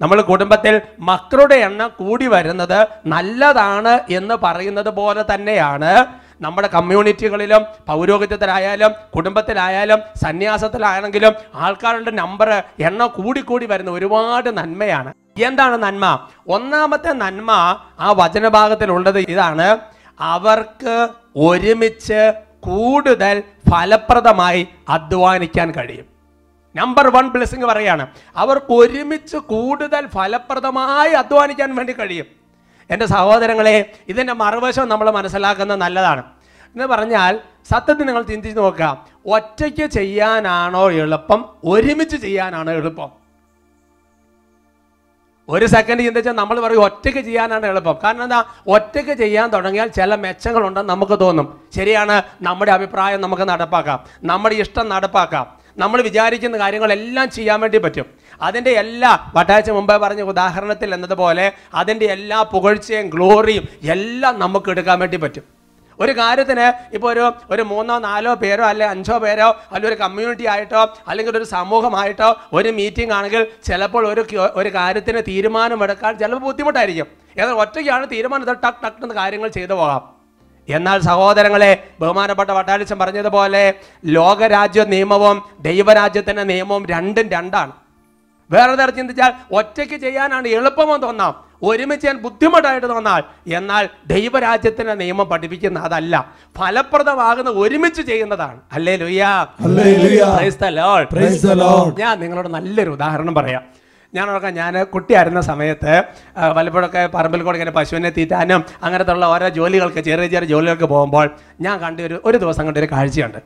[0.00, 6.06] നമ്മൾ കുടുംബത്തിൽ മക്കളുടെ എണ്ണം കൂടി വരുന്നത് നല്ലതാണ് എന്ന് പറയുന്നത് പോലെ തന്നെയാണ്.
[6.40, 15.14] നമ്മുടെ കമ്മ്യൂണിറ്റികളിലും പൗരോഹിത്യത്തിലായാലും കുടുംബത്തിലായാലും സന്യാസത്തിലാണെങ്കിലും ആൾക്കാരുടെ നമ്പർ എണ്ണം കൂടിക്കൂടി വരുന്ന ഒരുപാട് നന്മയാണ്.
[15.42, 16.28] എന്താണ് നന്മ?
[16.48, 17.50] ഒന്നാമത്തെ നന്മ
[18.00, 19.78] ആ വചനഭാഗത്തിലുള്ളത് ഇതാണ്.
[20.20, 26.06] അവർക്ക് ഒരുമിച്ച് കൂടുതൽ ഫലപ്രദമായി അധ്വാനിക്കാൻ കഴിയും.
[26.76, 28.06] നമ്പർ വൺ ബ്ലെസ്സിങ് പറയാണ്.
[28.36, 32.26] അവർക്ക് ഒരുമിച്ച് കൂടുതൽ ഫലപ്രദമായി അധ്വാനിക്കാൻ വേണ്ടി കഴിയും.
[32.90, 36.22] എന്റെ സഹോദരങ്ങളെ ഇതിന്റെ മറുവശം നമ്മൾ മനസ്സിലാക്കുന്നത് നല്ലതാണ്.
[36.64, 37.40] എന്ന് പറഞ്ഞാൽ
[37.72, 39.06] സത്യത്തിൽ നിങ്ങൾ ചിന്തിച്ച് നോക്കുക.
[39.26, 41.44] ഒറ്റയ്ക്ക് ചെയ്യാനാണോ എളുപ്പം?
[41.64, 43.25] ഒരുമിച്ച് ചെയ്യാനാണോ എളുപ്പം?
[45.48, 47.98] ഒരു സെക്കൻഡ് ചിന്തിച്ചാൽ നമ്മൾ പറയും ഒറ്റയ്ക്ക് ചെയ്യാനാണ് എളുപ്പം.
[48.04, 48.44] കാരണം എന്താ?
[48.66, 51.60] ഒറ്റയ്ക്ക് ചെയ്യാൻ തുടങ്ങിയാൽ ചില മെച്ചങ്ങളുണ്ടെന്ന് നമുക്ക് തോന്നും.
[51.76, 54.04] ശരിയാണ് നമ്മുടെ അഭിപ്രായം നമുക്ക് നടപ്പാക്കാം.
[54.24, 55.66] നമ്മുടെ ഇഷ്ടം നടപ്പാക്കാം.
[55.76, 58.06] നമ്മൾ വിചാരിക്കുന്ന കാര്യങ്ങളെല്ലാം ചെയ്യാൻ വേണ്ടി പറ്റും.
[58.42, 65.16] അതിന്റെ എല്ലാ വട്ടാഴ്ച മുമ്പേ പറഞ്ഞ ഉദാഹരണത്തിൽ എന്നതുപോലെ അതിന്റെ എല്ലാ പുകഴ്ചയും ഗ്ലോറിയും എല്ലാം നമുക്ക് എടുക്കാൻ വേണ്ടി
[65.16, 65.55] പറ്റും.
[66.00, 70.94] ഒരു കാര്യത്തിന് ഇപ്പോൾ ഒരു ഒരു മൂന്നോ നാലോ പേരോ അല്ലെ അഞ്ചോ പേരോ അല്ലെങ്കിൽ ഒരു കമ്മ്യൂണിറ്റി ആയിട്ടോ
[71.08, 77.06] അല്ലെങ്കിൽ ഒരു സമൂഹമായിട്ടോ ഒരു മീറ്റിംഗ് ആണെങ്കിൽ ചിലപ്പോൾ ഒരു ഒരു കാര്യത്തിന് തീരുമാനമെടുക്കാൻ ചിലപ്പോൾ ബുദ്ധിമുട്ടായിരിക്കും.
[77.36, 80.16] എന്നാൽ ഒറ്റയ്ക്കാണ് തീരുമാനം ടക്ക് ടക്ക് എന്ന് കാര്യങ്ങൾ ചെയ്തു പോകാം.
[80.68, 83.74] എന്നാൽ സഹോദരങ്ങളെ ബഹുമാനപ്പെട്ട വട്ടാലിച്ചൻ പറഞ്ഞതുപോലെ
[84.04, 87.72] ലോകരാജ്യ നിയമവും ദൈവരാജ്യത്തിന്റെ നിയമവും രണ്ടും രണ്ടാണ്.
[88.50, 91.45] വേറെ തരം ചിന്തിച്ചാൽ ഒറ്റയ്ക്ക് ചെയ്യാനാണ് എളുപ്പമെന്ന് തോന്നാം.
[91.62, 93.22] ഒരുമിച്ച് ഞാൻ ബുദ്ധിമുട്ടായിട്ട് തോന്നാൽ
[93.58, 96.14] എന്നാൽ ദൈവരാജ്യത്തിന്റെ നിയമം പഠിപ്പിക്കുന്ന അതല്ല.
[96.58, 98.60] ഫലപ്രദമാകുന്ന ഒരുമിച്ച് ചെയ്യുന്നതാണ്.
[98.72, 99.24] അല്ലേ ലുയ്യ
[101.98, 103.62] ഞാൻ നിങ്ങളോട് നല്ലൊരു ഉദാഹരണം പറയാം.
[104.14, 106.02] ഞാൻ ഓർക്കാം ഞാൻ കുട്ടിയായിരുന്ന സമയത്ത്
[106.56, 111.78] വല്ലപ്പോഴൊക്കെ പറമ്പിൽ കൂടെ ഇങ്ങനെ പശുവിനെ തീറ്റാനും അങ്ങനത്തെ ഉള്ള ഓരോ ജോലികൾക്ക് ചെറിയ ചെറിയ ജോലികൾക്ക് പോകുമ്പോൾ ഞാൻ
[111.78, 113.38] കണ്ട ഒരു ഒരു ദിവസം കണ്ട ഒരു കാഴ്ചയുണ്ട്.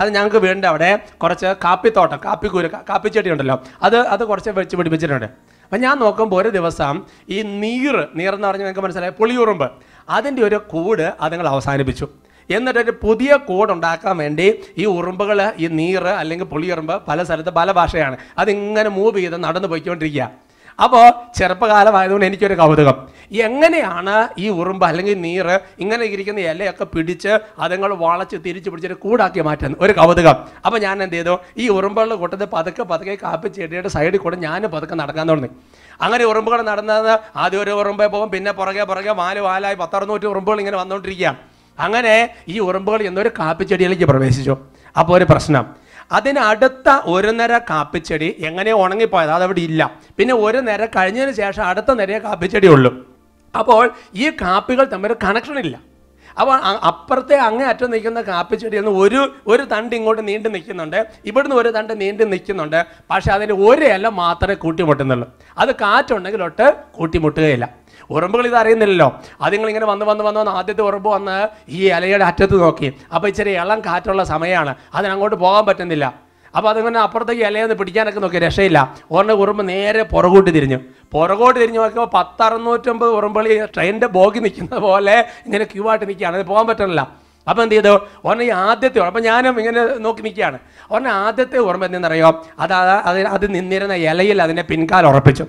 [0.00, 3.62] അത് ഞങ്ങൾക്ക് വീടിന്റെ അവിടെ കുറച്ച് കാപ്പിത്തോട്ടം കാപ്പിക്കൂര് കാപ്പിച്ചെടി ഉണ്ടല്ലോ.
[3.82, 5.28] അത് അത് കുറച്ച് വെച്ച് പിടിപ്പിച്ചിട്ടുണ്ട്.
[5.66, 8.02] അപ്പം ഞാൻ നോക്കുമ്പോൾ ഒരു ദിവസം ഈ നീറ്
[8.36, 9.12] എന്ന് പറഞ്ഞാൽ നിങ്ങൾക്ക് മനസ്സിലായി?
[9.18, 9.72] പുളിയുറുമ്പ്.
[10.10, 12.08] അതിന്റെ ഒരു കൂട് അതുങ്ങൾ അവസാനിപ്പിച്ചു.
[12.50, 14.46] എന്നിട്ടൊരു പുതിയ കോഡ് ഉണ്ടാക്കാൻ വേണ്ടി
[14.78, 18.16] ഈ ഉറുമ്പുകൾ ഈ നീറ് അല്ലെങ്കിൽ പുളിയുറുമ്പ് പല സ്ഥലത്ത് പല ഭാഷയാണ്.
[18.38, 20.45] അതിങ്ങനെ മൂവ് ചെയ്ത് നടന്നു പോയിക്കൊണ്ടിരിക്കുക
[20.78, 21.04] അപ്പോൾ
[21.36, 22.96] ചെറുപ്പകാലമായതുകൊണ്ട് എനിക്കൊരു കൗതുകം.
[23.46, 27.32] എങ്ങനെയാണ് ഈ ഉറുമ്പ് അല്ലെങ്കിൽ നീറ് ഇങ്ങനെ ഇരിക്കുന്ന ഇലയൊക്കെ പിടിച്ച്
[27.64, 29.80] അതുങ്ങൾ വളച്ച് തിരിച്ച് പിടിച്ചിട്ട് കൂടാക്കി മാറ്റുന്നത്?
[29.84, 30.36] ഒരു കൗതുകം.
[30.66, 31.34] അപ്പോൾ ഞാൻ എന്ത് ചെയ്തു?
[31.56, 35.50] ഈ ഉറുമ്പുകളുടെ കൂട്ടത്തിൽ പതുക്കെ പതുക്കെ കാപ്പി ചെടിയുടെ സൈഡിൽ കൂടെ ഞാൻ പതുക്കെ നടക്കാൻ തുടങ്ങി.
[36.00, 40.76] അങ്ങനെ ഉറുമ്പുകൾ നടന്നത് ആദ്യം ഒരു ഉറുമ്പേ പോകും പിന്നെ പുറകെ പുറകെ വാൽ വാലായി പത്തറുന്നൂറ്റി ഉറുമ്പുകൾ ഇങ്ങനെ
[40.76, 41.38] വന്നുകൊണ്ടിരിക്കുകയാണ്.
[41.78, 42.14] അങ്ങനെ
[42.48, 44.56] ഈ ഉറുമ്പുകൾ എന്നൊരു കാപ്പിച്ചെടിയിലേക്ക് പ്രവേശിച്ചു.
[44.98, 45.64] അപ്പോൾ ഒരു പ്രശ്നം.
[46.12, 50.00] അതിനടുത്ത ഒരു നിര കാപ്പിച്ചെടി എങ്ങനെ ഉണങ്ങിപ്പോയത് അതവിടെ ഇല്ല.
[50.18, 52.92] പിന്നെ ഒരു നിര കഴിഞ്ഞതിന് ശേഷം അടുത്ത നിരയെ കാപ്പിച്ചെടി ഉള്ളൂ.
[53.58, 55.96] അപ്പോൾ ഈ കാപ്പികൾ തമ്മിൽ കണക്ഷൻ ഇല്ല.
[56.40, 61.06] അപ്പോൾ അപ്പുറത്തെ അങ്ങേ അറ്റം നിൽക്കുന്ന കാപ്പിച്ചെടി ഒന്ന് ഒരു ഒരു തണ്ട് ഇങ്ങോട്ട് നീണ്ടു നിൽക്കുന്നുണ്ട്.
[61.24, 62.86] ഇവിടുന്ന് ഒരു തണ്ട് നീണ്ടു നിൽക്കുന്നുണ്ട്.
[63.10, 65.28] പക്ഷേ അതിന് ഒരു ഇല മാത്രമേ കൂട്ടിമുട്ടുന്നുള്ളൂ.
[65.58, 67.85] അത് കാറ്റുണ്ടെങ്കിൽ ഒട്ട് കൂട്ടിമുട്ടുകയില്ല.
[68.10, 72.62] ഉറുമ്പുകൾ ഇത് അറിയുന്നില്ലല്ലോ അതുങ്ങൾ ഇങ്ങനെ വന്ന് വന്ന് വന്ന് വന്ന് ആദ്യത്തെ ഉറുമ്പ് വന്ന് ഈ ഇലയുടെ അറ്റത്ത്
[72.62, 72.92] നോക്കി.
[73.14, 74.74] അപ്പോൾ ഇച്ചിരി ഇളം കാറ്റുള്ള സമയമാണ്.
[74.94, 76.26] അതിനങ്ങോട്ട് പോകാൻ പറ്റുന്നില്ല.
[76.56, 78.38] അപ്പോൾ അതിങ്ങനെ അപ്പുറത്തേക്ക് ഇലയൊന്ന് പിടിക്കാനൊക്കെ നോക്കി.
[78.38, 78.94] രക്ഷയില്ല.
[79.10, 80.78] ഒരെണ്ണം ഉറുമ്പ് നേരെ പുറകോട്ട് തിരിഞ്ഞു.
[81.12, 86.36] പുറകോട്ട് തിരിഞ്ഞു നോക്കിയപ്പോൾ പത്തറുന്നൂറ്റമ്പത് ഉറുമ്പുകൾ ഈ ട്രെയിനിന്റെ ബോഗി നിൽക്കുന്ന പോലെ ഇങ്ങനെ ക്യൂ ആയിട്ട് നിൽക്കുകയാണ്.
[86.36, 87.26] അത് പോകാൻ പറ്റണില്ല.
[87.48, 87.98] അപ്പോൾ എന്ത് ചെയ്തു?
[88.24, 90.58] ഒരെണ്ണം ഈ ആദ്യത്തെ അപ്പം ഞാനും ഇങ്ങനെ നോക്കി നിൽക്കുകയാണ്.
[90.90, 92.44] ഒരെണ്ണം ആദ്യത്തെ ഉറമ്പ് എന്തെന്നറിയോ?
[92.58, 95.46] അത് അത് അത് നിന്നിരുന്ന ഇലയിൽ അതിനെ പിൻകാൽ ഉറപ്പിച്ചു.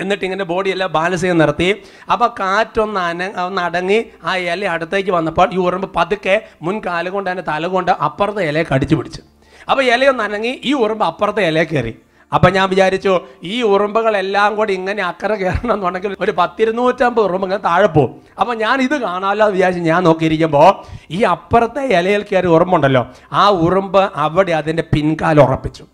[0.00, 1.70] എന്നിട്ട് ഇങ്ങനെ ബോഡിയെല്ലാം ബാലൻസ് ചെയ്ത് നിർത്തി
[2.12, 7.44] അപ്പോൾ കാറ്റൊന്ന് അന ഒന്ന് അടങ്ങി ആ ഇല അടുത്തേക്ക് വന്നപ്പോൾ ഈ ഉറുമ്പ് പതുക്കെ മുൻകാലുകൊണ്ട് കൊണ്ട് തന്നെ
[7.52, 9.22] തല കൊണ്ട് അപ്പുറത്തെ ഇലയെ കടിച്ചു പിടിച്ചു.
[9.70, 11.94] അപ്പോൾ ഇലയൊന്ന് അനങ്ങി ഈ ഉറുമ്പ് അപ്പുറത്തെ ഇലയെ കയറി.
[12.32, 13.12] അപ്പം ഞാൻ വിചാരിച്ചു
[13.44, 18.82] ഈ ഉറുമ്പുകളെല്ലാം കൂടി ഇങ്ങനെ അക്കരെ കയറണം എന്നുണ്ടെങ്കിൽ ഒരു പത്തിരുന്നൂറ്റമ്പത് ഉറുമ്പ് ഇങ്ങനെ താഴെ പോകും അപ്പം ഞാൻ
[18.86, 20.70] ഇത് കാണാമല്ലോ എന്ന് വിചാരിച്ച് ഞാൻ നോക്കിയിരിക്കുമ്പോൾ
[21.10, 23.02] ഈ അപ്പുറത്തെ ഇലയിൽ കയറി ഉറുമ്പുണ്ടല്ലോ.
[23.32, 25.84] ആ ഉറുമ്പ് അവിടെ അതിന്റെ പിൻകാലം ഉറപ്പിച്ചു.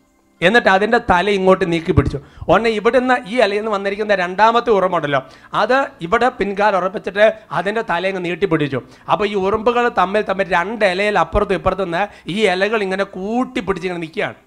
[0.49, 2.19] എന്നിട്ട് അതിന്റെ തല ഇങ്ങോട്ട് നീക്കി പിടിച്ചു.
[2.55, 5.21] ഒന്ന് ഇവിടുന്ന് ഈ ഇലയിൽ നിന്ന് വന്നിരിക്കുന്ന രണ്ടാമത്തെ ഉറുമ്പുണ്ടല്ലോ
[5.63, 5.77] അത്
[6.07, 7.27] ഇവിടെ പിൻകാലം ഉറപ്പിച്ചിട്ട്
[7.59, 8.81] അതിന്റെ തല ഇങ്ങ് നീട്ടി പിടിച്ചു.
[9.13, 12.03] അപ്പോൾ ഈ ഉറുമ്പുകൾ തമ്മിൽ തമ്മിൽ രണ്ട് ഇലയിൽ അപ്പുറത്തും ഇപ്പുറത്തു നിന്ന്
[12.35, 14.39] ഈ ഇലകൾ ഇങ്ങനെ കൂട്ടി പിടിച്ച് ഇങ്ങനെ നിൽക്കുകയാണ്.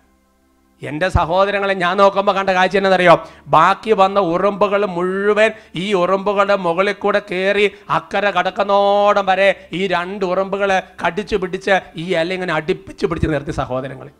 [0.81, 3.13] എന്റെ സഹോദരങ്ങളെ ഞാൻ നോക്കുമ്പോൾ കണ്ട കാഴ്ച എന്നറിയോ
[3.55, 5.51] ബാക്കി വന്ന ഉറുമ്പുകൾ മുഴുവൻ
[5.83, 7.65] ഈ ഉറുമ്പുകളുടെ മുകളിൽ കൂടെ കയറി
[7.97, 10.71] അക്കരെ കടക്കുന്നോടം വരെ ഈ രണ്ട് ഉറുമ്പുകൾ
[11.03, 14.13] കടിച്ചു പിടിച്ച് ഈ ഇല ഇങ്ങനെ അടുപ്പിച്ച് പിടിച്ച് നിർത്തി സഹോദരങ്ങളെ.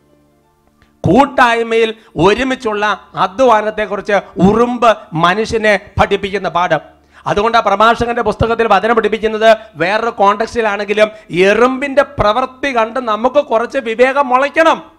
[1.06, 6.80] കൂട്ടായ്മയിൽ ഒരുമിച്ചുള്ള അധ്വാനത്തെക്കുറിച്ച് ഉറുമ്പ് മനുഷ്യനെ പഠിപ്പിക്കുന്ന പാഠം.
[7.26, 14.90] അതുകൊണ്ട് ആ പ്രഭാഷകന്റെ പുസ്തകത്തിൽ വചനം പഠിപ്പിക്കുന്നത് വേറൊരു കോണ്ടക്സ്റ്റിലാണെങ്കിലും എറുമ്പിന്റെ പ്രവൃത്തി കണ്ട് നമുക്ക് കുറച്ച് വിവേകം മുളയ്ക്കണം.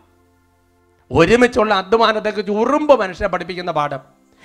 [1.11, 3.99] ഒരുമിച്ചുള്ള അധ്വാനത്തെക്കുറിച്ച് ഉറുമ്പ് മനുഷ്യനെ പഠിപ്പിക്കുന്ന പാഠം.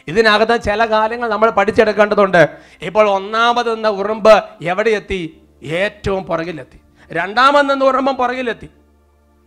[0.09, 2.48] ഇതിനകത്ത് ചില കാലങ്ങൾ നമ്മൾ പഠിച്ചെടുക്കേണ്ടതുണ്ട്.
[2.83, 5.40] ഇപ്പോൾ ഒന്നാമത് നിന്ന ഉറുമ്പ് എവിടെയെത്തി?
[5.62, 6.81] ഏറ്റവും പുറകിലെത്തി.
[7.12, 8.70] രണ്ടാമത് നിന്ന് ഉറുമ്പം പുറകിലെത്തി.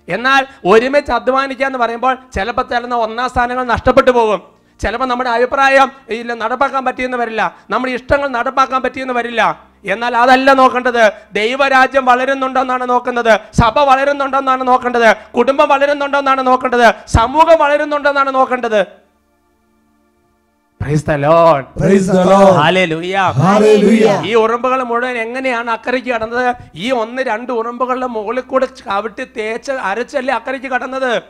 [0.08, 4.42] എന്നാൽ ഒരുമിച്ച് അധ്വാനിക്കുക എന്ന് പറയുമ്പോൾ ചിലപ്പോൾ തരുന്ന ഒന്നാം സ്ഥാനങ്ങൾ നഷ്ടപ്പെട്ടു പോകും.
[4.82, 7.58] ചിലപ്പോൾ നമ്മുടെ അഭിപ്രായം ഇല്ല നടപ്പാക്കാൻ പറ്റിയെന്ന് വരില്ല.
[7.70, 9.42] നമ്മുടെ ഇഷ്ടങ്ങൾ നടപ്പാക്കാൻ പറ്റിയെന്ന് വരില്ല.
[9.86, 11.12] എന്നാൽ അതല്ല നോക്കേണ്ടത്.
[11.34, 13.40] ദൈവരാജ്യം വളരുന്നുണ്ടോന്നാണ് നോക്കുന്നത്.
[13.62, 15.16] സഭ വളരുന്നുണ്ടോന്നാണ് നോക്കേണ്ടത്.
[15.38, 16.94] കുടുംബം വളരുന്നുണ്ടോന്നാണ് നോക്കേണ്ടത്.
[17.08, 19.05] സമൂഹം വളരുന്നുണ്ടെന്നാണ് നോക്കേണ്ടത്.
[24.26, 26.56] ഈ ഉറുമ്പുകൾ മുഴുവൻ എങ്ങനെയാണ് അക്കരയ്ക്ക് കടന്നത്?
[26.76, 31.22] ഈ ഒന്ന് രണ്ട് ഉറുമ്പുകളുടെ മുകളിൽ കൂടെ ചവിട്ടി തേച്ച് അരച്ചല്ലേ അക്കരയ്ക്ക് കടന്നത്?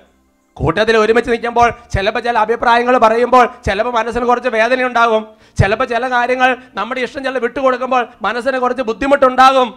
[0.54, 5.26] കൂട്ടത്തിൽ ഒരുമിച്ച് നിൽക്കുമ്പോൾ ചിലപ്പോൾ ചില അഭിപ്രായങ്ങൾ പറയുമ്പോൾ ചിലപ്പോൾ മനസ്സിന് കുറച്ച് വേദന ഉണ്ടാകും.
[5.62, 9.76] ചിലപ്പോൾ ചില കാര്യങ്ങൾ നമ്മുടെ ഇഷ്ടം ചില വിട്ടുകൊടുക്കുമ്പോൾ മനസ്സിന് കുറച്ച് ബുദ്ധിമുട്ടുണ്ടാകും.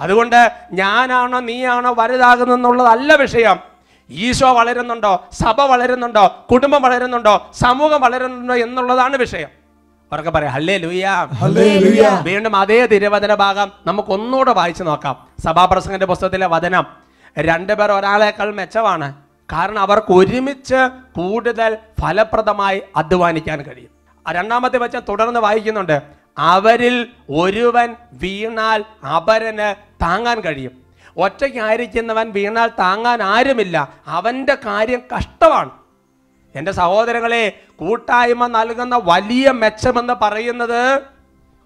[0.00, 3.69] അതുകൊണ്ട് ഞാനാണോ നീയാണോ വലുതാകുന്നെന്നുള്ളതല്ല വിഷയം.
[4.10, 5.28] ഈശോ വളരുന്നുണ്ടോ?
[5.32, 6.46] സഭ വളരുന്നുണ്ടോ?
[6.52, 7.50] കുടുംബം വളരുന്നുണ്ടോ?
[7.54, 9.48] സമൂഹം വളരുന്നുണ്ടോ എന്നുള്ളതാണ് വിഷയം.
[10.12, 11.28] അവർക്ക് പറയാം ഹല്ലേ ലൂയാ
[12.22, 15.16] വീണ്ടും അതേ തിരുവചന ഭാഗം നമുക്ക് ഒന്നുകൂടെ വായിച്ചു നോക്കാം.
[15.44, 16.86] സഭാപ്രസംഗന്റെ പുസ്തകത്തിലെ വചനം
[17.38, 19.14] രണ്ടുപേർ ഒരാളേക്കാൾ മെച്ചമാണ്
[19.52, 23.90] കാരണം അവർക്ക് ഒരുമിച്ച് കൂടുതൽ ഫലപ്രദമായി അധ്വാനിക്കാൻ കഴിയും.
[24.30, 26.02] രണ്ടാമത്തെ വചനം തുടർന്ന് വായിക്കുന്നുണ്ട്
[26.38, 28.84] അവരിൽ ഒരുവൻ വീണാൽ
[29.16, 30.79] അപരന് താങ്ങാൻ കഴിയും.
[31.16, 33.88] ഒറ്റയ്ക്കായിരിക്കുന്നവൻ വീണാൽ താങ്ങാൻ ആരുമില്ല.
[34.06, 35.70] അവന്റെ കാര്യം കഷ്ടമാണ്.
[36.54, 41.02] എന്റെ സഹോദരങ്ങളെ കൂട്ടായ്മ നൽകുന്ന വലിയ മെച്ചമെന്ന് പറയുന്നത്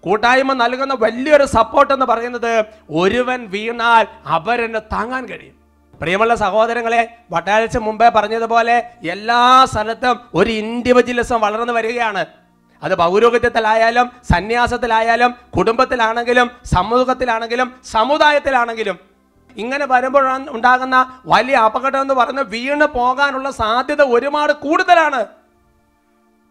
[0.01, 5.55] കൂട്ടായ്മ നൽകുന്ന വലിയൊരു സപ്പോർട്ട് എന്ന് പറയുന്നത് ഒരുവൻ വീണാൽ അവരെന്നെ താങ്ങാൻ കഴിയും.
[5.99, 12.25] പ്രിയമുള്ള സഹോദരങ്ങളെ വട്ടാഴ്ച മുമ്പേ പറഞ്ഞതുപോലെ എല്ലാ സ്ഥലത്തും ഒരു ഇൻഡിവിജ്വലിസം വളർന്നു വരികയാണ്.
[12.83, 19.14] അത് പൗരോഹിത്യത്തിലായാലും സന്യാസത്തിലായാലും കുടുംബത്തിലാണെങ്കിലും സമൂഹത്തിലാണെങ്കിലും സമുദായത്തിലാണെങ്കിലും
[19.63, 20.97] ഇങ്ങനെ വരുമ്പോഴാണ് ഉണ്ടാകുന്ന
[21.33, 25.21] വലിയ അപകടം എന്ന് പറഞ്ഞ് വീണ് പോകാനുള്ള സാധ്യത ഒരുപാട് കൂടുതലാണ്.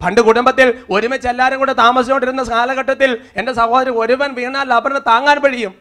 [0.00, 5.74] പണ്ട് കുടുംബത്തിൽ ഒരുമിച്ച് എല്ലാവരും കൂടെ താമസിച്ചുകൊണ്ടിരുന്ന കാലഘട്ടത്തിൽ എന്റെ സഹോദരൻ ഒരുവൻ വീണാൽ അവരുടെ താങ്ങാൻ കഴിയും.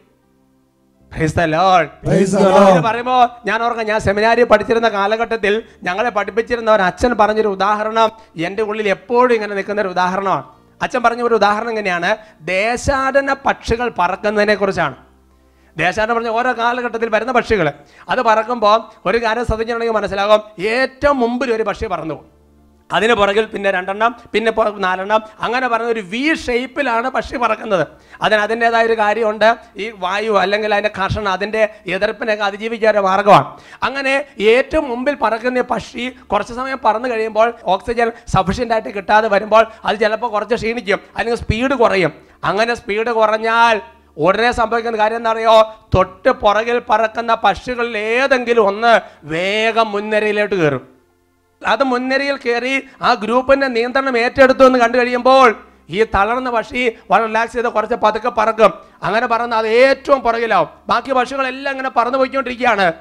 [2.87, 5.53] പറയുമ്പോ ഞാൻ ഓർക്കാം ഞാൻ സെമിനാരി പഠിച്ചിരുന്ന കാലഘട്ടത്തിൽ
[5.87, 8.09] ഞങ്ങളെ പഠിപ്പിച്ചിരുന്ന ഒരു അച്ഛൻ പറഞ്ഞൊരു ഉദാഹരണം
[8.47, 10.45] എന്റെ ഉള്ളിൽ എപ്പോഴും ഇങ്ങനെ നിൽക്കുന്ന ഒരു ഉദാഹരണമാണ്.
[10.83, 12.11] അച്ഛൻ പറഞ്ഞ ഒരു ഉദാഹരണം ഇങ്ങനെയാണ്.
[12.55, 14.95] ദേശാടന പക്ഷികൾ പറക്കുന്നതിനെ കുറിച്ചാണ്
[15.77, 17.71] ദേശാടനം പറഞ്ഞ ഓരോ കാലഘട്ടത്തിൽ വരുന്ന പക്ഷികൾ
[18.09, 20.63] അത് പറക്കുമ്പോൾ ഒരു കാര്യം ശ്രദ്ധിച്ചിട്ടുണ്ടെങ്കിൽ മനസ്സിലാകും.
[20.65, 22.25] ഏറ്റവും മുമ്പിൽ ഒരു പക്ഷി പറന്നു
[22.91, 27.87] അതിന് പുറകിൽ പിന്നെ രണ്ടെണ്ണം പിന്നെ നാലെണ്ണം അങ്ങനെ പറഞ്ഞ ഒരു വി ഷേപ്പിലാണ് പക്ഷി പറക്കുന്നത്.
[28.21, 29.55] അതിന് അതിന്റെതായ ഒരു കാര്യമുണ്ട്.
[29.77, 33.57] ഈ വായു അല്ലെങ്കിൽ അതിന്റെ കർഷണം അതിന്റെ എതിർപ്പിനൊക്കെ അതിജീവിക്കാൻ ഒരു മാർഗമാണ്.
[33.83, 39.99] അങ്ങനെ ഏറ്റവും മുമ്പിൽ പറക്കുന്ന പക്ഷി കുറച്ച് സമയം പറന്നു കഴിയുമ്പോൾ ഓക്സിജൻ സഫീഷ്യന്റ് ആയിട്ട് കിട്ടാതെ വരുമ്പോൾ അത്
[39.99, 40.99] ചിലപ്പോൾ കുറച്ച് ക്ഷീണിക്കും.
[41.17, 42.13] അല്ലെങ്കിൽ സ്പീഡ് കുറയും.
[42.43, 43.81] അങ്ങനെ സ്പീഡ് കുറഞ്ഞാൽ
[44.17, 45.55] ഉടനെ സംഭവിക്കുന്ന കാര്യം എന്താ അറിയോ
[45.95, 50.83] തൊട്ട് പുറകിൽ പറക്കുന്ന പക്ഷികളിൽ ഏതെങ്കിലും ഒന്ന് വേഗം മുൻനിരയിലോട്ട് കയറും.
[51.67, 55.49] അത് മുൻനിരയിൽ കയറി ആ ഗ്രൂപ്പിന്റെ നിയന്ത്രണം ഏറ്റെടുത്തു എന്ന് കണ്ടു കഴിയുമ്പോൾ
[55.89, 58.71] ഈ തളർന്ന പക്ഷി വളരെ റിലാക്സ് ചെയ്ത് കുറച്ച് പതുക്കെ പറക്കും.
[59.03, 60.69] അങ്ങനെ പറന്ന് അത് ഏറ്റവും പുറകിലാവും.
[60.89, 62.93] ബാക്കി പക്ഷികളെല്ലാം അങ്ങനെ പറന്നു പോയിക്കൊണ്ടിരിക്കുകയാണ്.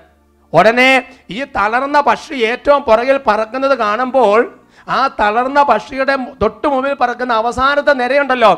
[0.53, 0.91] ഉടനെ
[1.31, 8.53] ഈ തളർന്ന പക്ഷി ഏറ്റവും പുറകിൽ പറക്കുന്നത് കാണുമ്പോൾ ആ തളർന്ന പക്ഷിയുടെ തൊട്ടുമുമ്പിൽ പറക്കുന്ന അവസാനത്തെ നിരയുണ്ടല്ലോ.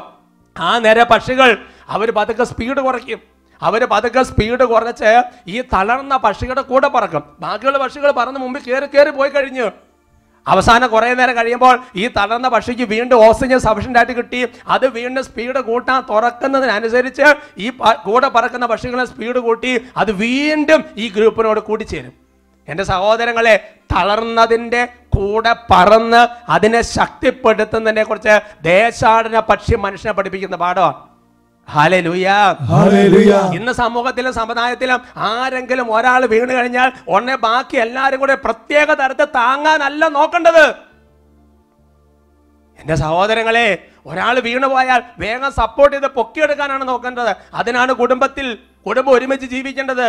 [0.57, 1.51] ആ നിര പക്ഷികൾ
[1.89, 3.21] അവർ പതുക്കെ സ്പീഡ് കുറയ്ക്കും.
[3.63, 7.23] അവർ പതുക്കെ സ്പീഡ് കുറച്ച് ഈ തളർന്ന പക്ഷികളുടെ കൂടെ പറക്കും.
[7.41, 9.71] ബാക്കിയുള്ള പക്ഷികൾ പറന്ന് മുമ്പിൽ കയറി കയറി പോയി കഴിഞ്ഞു.
[10.49, 14.49] അവസാനം കുറേ നേരം കഴിയുമ്പോൾ ഈ തളർന്ന പക്ഷിക്ക് വീണ്ടും ഓക്സിജൻ സഫീഷ്യന്റ് ആയിട്ട് കിട്ടി.
[14.69, 17.71] അത് വീണ്ടും സ്പീഡ് കൂട്ടാൻ തുറക്കുന്നതിനനുസരിച്ച് ഈ
[18.05, 22.13] കൂടെ പറക്കുന്ന പക്ഷികളെ സ്പീഡ് കൂട്ടി അത് വീണ്ടും ഈ ഗ്രൂപ്പിനോട് കൂടിച്ചേരും
[22.69, 31.14] എന്റെ സഹോദരങ്ങളെ തളർന്നതിന്റെ കൂടെ പറന്ന് അതിനെ ശക്തിപ്പെടുത്തുന്നതിനെ കുറിച്ച് ദേശാടന പക്ഷി മനുഷ്യനെ പഠിപ്പിക്കുന്ന പാഠമാണ്.
[33.57, 35.01] ഇന്ന് സമൂഹത്തിലും സമുദായത്തിലും
[35.31, 40.67] ആരെങ്കിലും ഒരാൾ വീണ് കഴിഞ്ഞാൽ ഉടനെ ബാക്കി എല്ലാവരും കൂടെ പ്രത്യേക തരത്തിൽ താങ്ങാനല്ല നോക്കേണ്ടത്.
[42.79, 43.69] എന്റെ സഹോദരങ്ങളെ
[44.11, 47.33] ഒരാൾ വീണു പോയാൽ വേഗം സപ്പോർട്ട് ചെയ്ത് പൊക്കിയെടുക്കാനാണ് നോക്കേണ്ടത്.
[47.61, 48.47] അതിനാണ് കുടുംബത്തിൽ
[48.87, 50.09] കുടുംബം ഒരുമിച്ച് ജീവിക്കേണ്ടത്.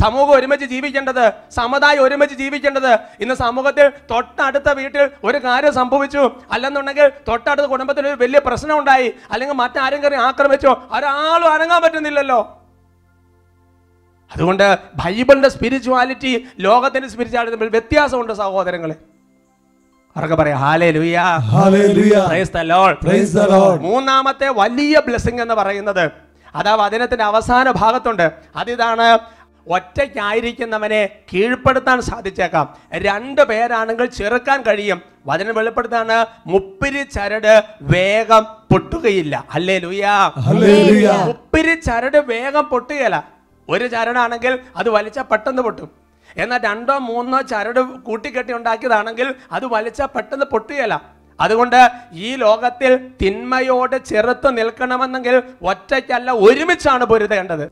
[0.00, 2.94] സമൂഹം ഒരുമിച്ച് ജീവിക്കേണ്ടത് സമുദായം ഒരുമിച്ച് ജീവിക്കേണ്ടത്.
[3.20, 6.30] ഇന്ന് സമൂഹത്തിൽ തൊട്ടടുത്ത വീട്ടിൽ ഒരു കാര്യം സംഭവിച്ചു.
[6.52, 9.14] അല്ലെന്നുണ്ടെങ്കിൽ തൊട്ടടുത്ത കുടുംബത്തിൽ ഒരു വലിയ പ്രശ്നം ഉണ്ടായി.
[9.30, 12.56] അല്ലെങ്കിൽ മറ്റാരും കയറി ആക്രമിച്ചോ ഒരാളും അനങ്ങാൻ പറ്റുന്നില്ലല്ലോ.
[14.36, 18.94] അതുകൊണ്ട് ബൈബിളിന്റെ സ്പിരിച്വാലിറ്റി ലോകത്തിന്റെ സ്പിരിച്വാലിറ്റി തമ്മിൽ വ്യത്യാസമുണ്ട് സഹോദരങ്ങളെ.
[20.16, 20.60] അവർക്ക് പറയാം.
[23.82, 26.10] മൂന്നാമത്തെ വലിയ ബ്ലെസ്സിങ് എന്ന് പറയുന്നത്.
[26.54, 28.32] അതാ വചനത്തിന്റെ അവസാന ഭാഗത്തുണ്ട്.
[28.56, 29.18] അതിതാണ്
[29.70, 31.02] ഒറ്റയ്ക്കായിരിക്കുന്നവനെ
[31.32, 32.66] കീഴ്പ്പെടുത്താൻ സാധിച്ചേക്കാം.
[32.92, 35.02] രണ്ട് പേരാണെങ്കിൽ ചെറുക്കാൻ കഴിയും.
[35.26, 39.44] വചനം വെളിപ്പെടുത്താണ് മുപ്പിരി ചരട് വേഗം പൊട്ടുകയില്ല.
[39.54, 40.32] അല്ലേ ലുയാ.
[41.26, 43.16] മുപ്പിരി ചരട് വേഗം പൊട്ടുകയില്ല.
[43.68, 45.90] ഒരു ചരടാണെങ്കിൽ അത് വലിച്ച പെട്ടെന്ന് പൊട്ടും.
[46.36, 51.19] എന്നാൽ രണ്ടോ മൂന്നോ ചരട് കൂട്ടിക്കെട്ടി ഉണ്ടാക്കിയതാണെങ്കിൽ അത് വലിച്ച പെട്ടെന്ന് പൊട്ടുകയില്ല.
[51.44, 51.76] അതുകൊണ്ട്
[52.26, 55.36] ഈ ലോകത്തിൽ തിന്മയോട് ചെറുത്ത് നിൽക്കണമെന്നെങ്കിൽ
[55.70, 57.64] ഒറ്റയ്ക്കല്ല ഒരുമിച്ചാണ് പൊരുതേണ്ടത്.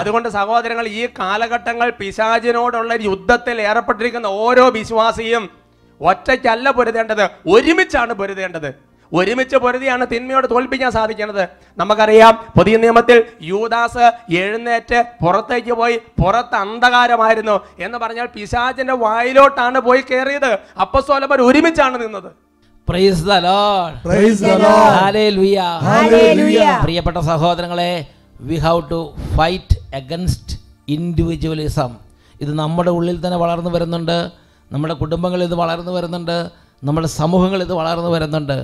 [0.00, 5.46] അതുകൊണ്ട് സഹോദരങ്ങൾ ഈ കാലഘട്ടങ്ങൾ പിശാചിനോടുള്ള യുദ്ധത്തിൽ ഏർപ്പെട്ടിരിക്കുന്ന ഓരോ വിശ്വാസിയും
[6.00, 8.70] ഒറ്റയ്ക്കല്ല പൊരുതേണ്ടത് ഒരുമിച്ചാണ് പൊരുതേണ്ടത്.
[9.12, 11.44] ഒരുമിച്ച് പൊരുതിയാണ് തിന്മയോട് തോൽപ്പിക്കാൻ സാധിക്കുന്നത്.
[11.80, 14.04] നമുക്കറിയാം പുതിയ നിയമത്തിൽ യൂദാസ്
[14.40, 20.50] എഴുന്നേറ്റ് പുറത്തേക്ക് പോയി പുറത്ത് അന്ധകാരമായിരുന്നു എന്ന് പറഞ്ഞാൽ പിശാചിന്റെ വായിലോട്ടാണ് പോയി കയറിയത്
[20.84, 22.30] അപ്പസ്തോലന്മാർ ഒരുമിച്ചാണ് നിന്നത്.
[26.84, 27.92] പ്രിയപ്പെട്ട സഹോദരങ്ങളെ
[28.50, 29.00] we how to
[29.36, 30.56] fight against
[30.96, 31.92] individualism
[32.40, 34.18] ഇത് നമ്മുടെ ഉള്ളിൽ തന്നെ വളർന്നു വരുന്നുണ്ട്.
[34.72, 36.50] നമ്മുടെ കുടുംബങ്ങളിൽ ഇത് വളർന്നു വരുന്നുണ്ട്.
[36.84, 38.58] നമ്മുടെ സമൂഹങ്ങളിൽ ഇത് വളർന്നു വരുന്നുണ്ട്.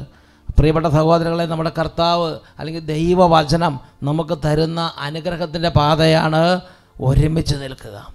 [0.65, 6.61] പ്രിയപ്പെട്ട സഹോദരങ്ങളെ നമ്മുടെ കർത്താവ് അല്ലെങ്കിൽ ദൈവവചനം നമുക്ക് തരുന്ന അനുഗ്രഹത്തിന്റെ പാതയാണ്
[7.01, 8.15] ഒരുമിച്ച് നിൽക്കുക.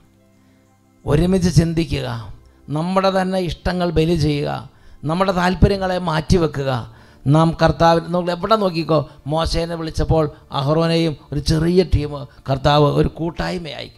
[1.06, 2.34] ഒരുമിച്ച് ചിന്തിക്കുക.
[2.70, 4.70] നമ്മുടെ തന്നെ ഇഷ്ടങ്ങൾ ബലി ചെയ്യുക.
[5.04, 6.96] നമ്മുടെ താല്പര്യങ്ങളെ മാറ്റിവെക്കുക.
[7.28, 13.92] നാം കർത്താവിന് നമ്മൾ എവിടെ നോക്കിക്കോ മോശേനെ വിളിച്ചപ്പോൾ അഹ്റോനെയും ഒരു ചെറിയ ടീം കർത്താവ് ഒരു കൂട്ടായ്മയായി.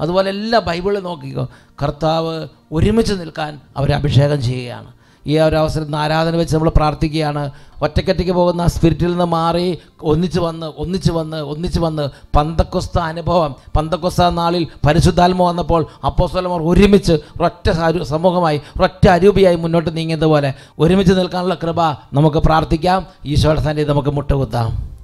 [0.00, 1.48] അതുപോലെ എല്ലാ ബൈബിളിൽ നോക്കിക്കോ
[1.82, 4.95] കർത്താവ് ഒരുമിച്ച് നിൽക്കാൻ അവരെ അഭിഷേകം ചെയ്യുകയാണ്.
[5.26, 7.50] ഈ ഒരു അവസരത്തിൽ ആരാധന വെച്ച് നമ്മൾ പ്രാർത്ഥിക്കുകയാണ്.
[7.82, 13.54] ഒറ്റയ്ക്കൊറ്റയ്ക്ക് പോകുന്ന ആ സ്പിരിറ്റിൽ നിന്ന് മാറി ഒന്നിച്ച് വന്ന് ഒന്നിച്ച് വന്ന് ഒന്നിച്ച് വന്ന് പന്തക്കൊസ്ത അനുഭവം.
[13.76, 17.70] പന്തക്കൊസ്ത നാളിൽ പരിശുദ്ധാത്മ വന്നപ്പോൾ അപ്പോസ്തലന്മാർ ഒരുമിച്ച് ഒറ്റ
[18.02, 21.80] സമൂഹമായി ഒറ്റ അരൂപിയായി മുന്നോട്ട് നീങ്ങിയതുപോലെ ഒരുമിച്ച് നിൽക്കാനുള്ള കൃപ
[22.12, 23.06] നമുക്ക് പ്രാർത്ഥിക്കാം.
[23.26, 24.95] ഈശോയുടെ സന്നിധി നമുക്ക് മുട്ടുകുത്താം.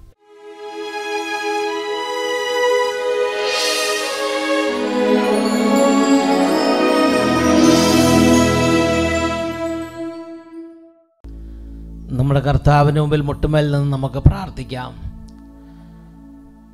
[12.12, 14.92] നമ്മുടെ കർത്താവിന് മുമ്പിൽ മുട്ടുമേൽ നിന്ന് നമുക്ക് പ്രാർത്ഥിക്കാം.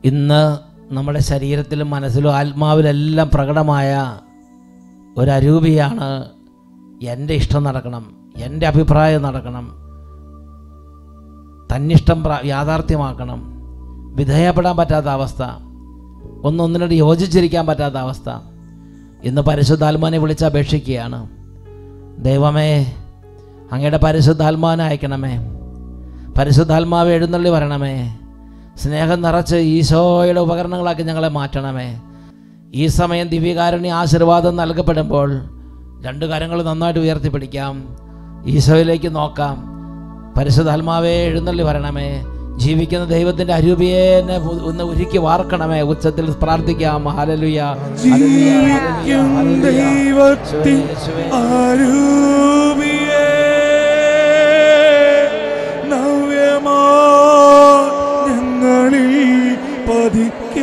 [0.05, 0.43] ഇന്ന്
[0.95, 4.21] നമ്മുടെ ശരീരത്തിലും മനസ്സിലും ആത്മാവിലെല്ലാം പ്രകടമായ
[5.19, 6.09] ഒരരൂപിയാണ്
[7.03, 8.05] എന്റെ ഇഷ്ടം നടക്കണം
[8.37, 9.67] എന്റെ അഭിപ്രായം നടക്കണം
[11.73, 13.41] തന്നിഷ്ടം യാഥാർത്ഥ്യമാക്കണം
[14.15, 15.43] വിധേയപ്പെടാൻ പറ്റാത്ത അവസ്ഥ
[16.47, 18.29] ഒന്നൊന്നിനോട് യോജിച്ചിരിക്കാൻ പറ്റാത്ത അവസ്ഥ.
[19.25, 21.21] ഇന്ന് പരിശുദ്ധാത്മാനെ വിളിച്ചപേക്ഷിക്കുകയാണ്
[22.25, 22.71] ദൈവമേ
[23.73, 25.39] അങ്ങയുടെ പരിശുദ്ധാത്മാവിനെ അയക്കണമേ.
[26.39, 28.19] പരിശുദ്ധാത്മാവ് എഴുന്നള്ളി വരണമേ.
[28.77, 32.01] സ്നേഹം നിറച്ച് ഈശോയുടെ ഉപകരണങ്ങളാക്കി ഞങ്ങളെ മാറ്റണമേ.
[32.75, 35.41] ഈ സമയം ദിവ്യകാരുണ്യ ആശീർവാദം നൽകപ്പെടുമ്പോൾ
[36.05, 37.97] രണ്ട് കാര്യങ്ങൾ നന്നായിട്ട് ഉയർത്തിപ്പിടിക്കാം.
[38.47, 39.65] ഈശോയിലേക്ക് നോക്കാം.
[40.39, 42.23] പരിശുദ്ധാത്മാവേ എഴുന്നള്ളി വരണമേ.
[42.57, 44.21] ജീവിക്കുന്ന ദൈവത്തിന്റെ അരൂപിയെ
[44.65, 45.81] ഒന്ന് ഉരുക്കി വാർക്കണമേ.
[45.81, 47.09] ഉച്ചത്തിൽ പ്രാർത്ഥിക്കാം.
[47.09, 47.63] ഹാലലുയ.
[49.63, 50.83] ദൈവത്തിൻ
[51.33, 53.28] അരൂപിയെ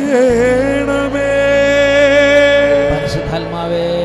[0.06, 1.32] ചെയ്യണമേ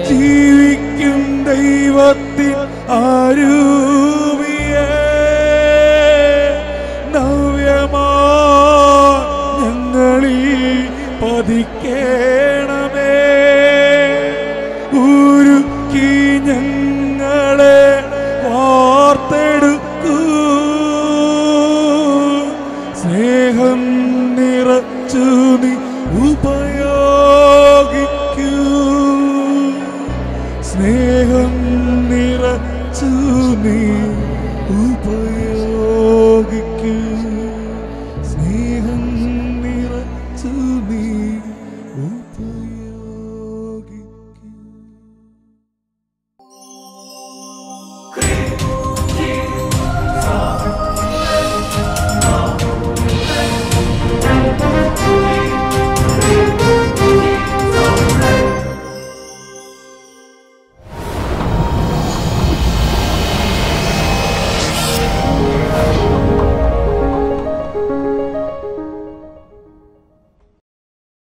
[0.09, 2.51] ജീവിക്കും ദൈവത്തിൽ
[2.99, 3.50] ആരും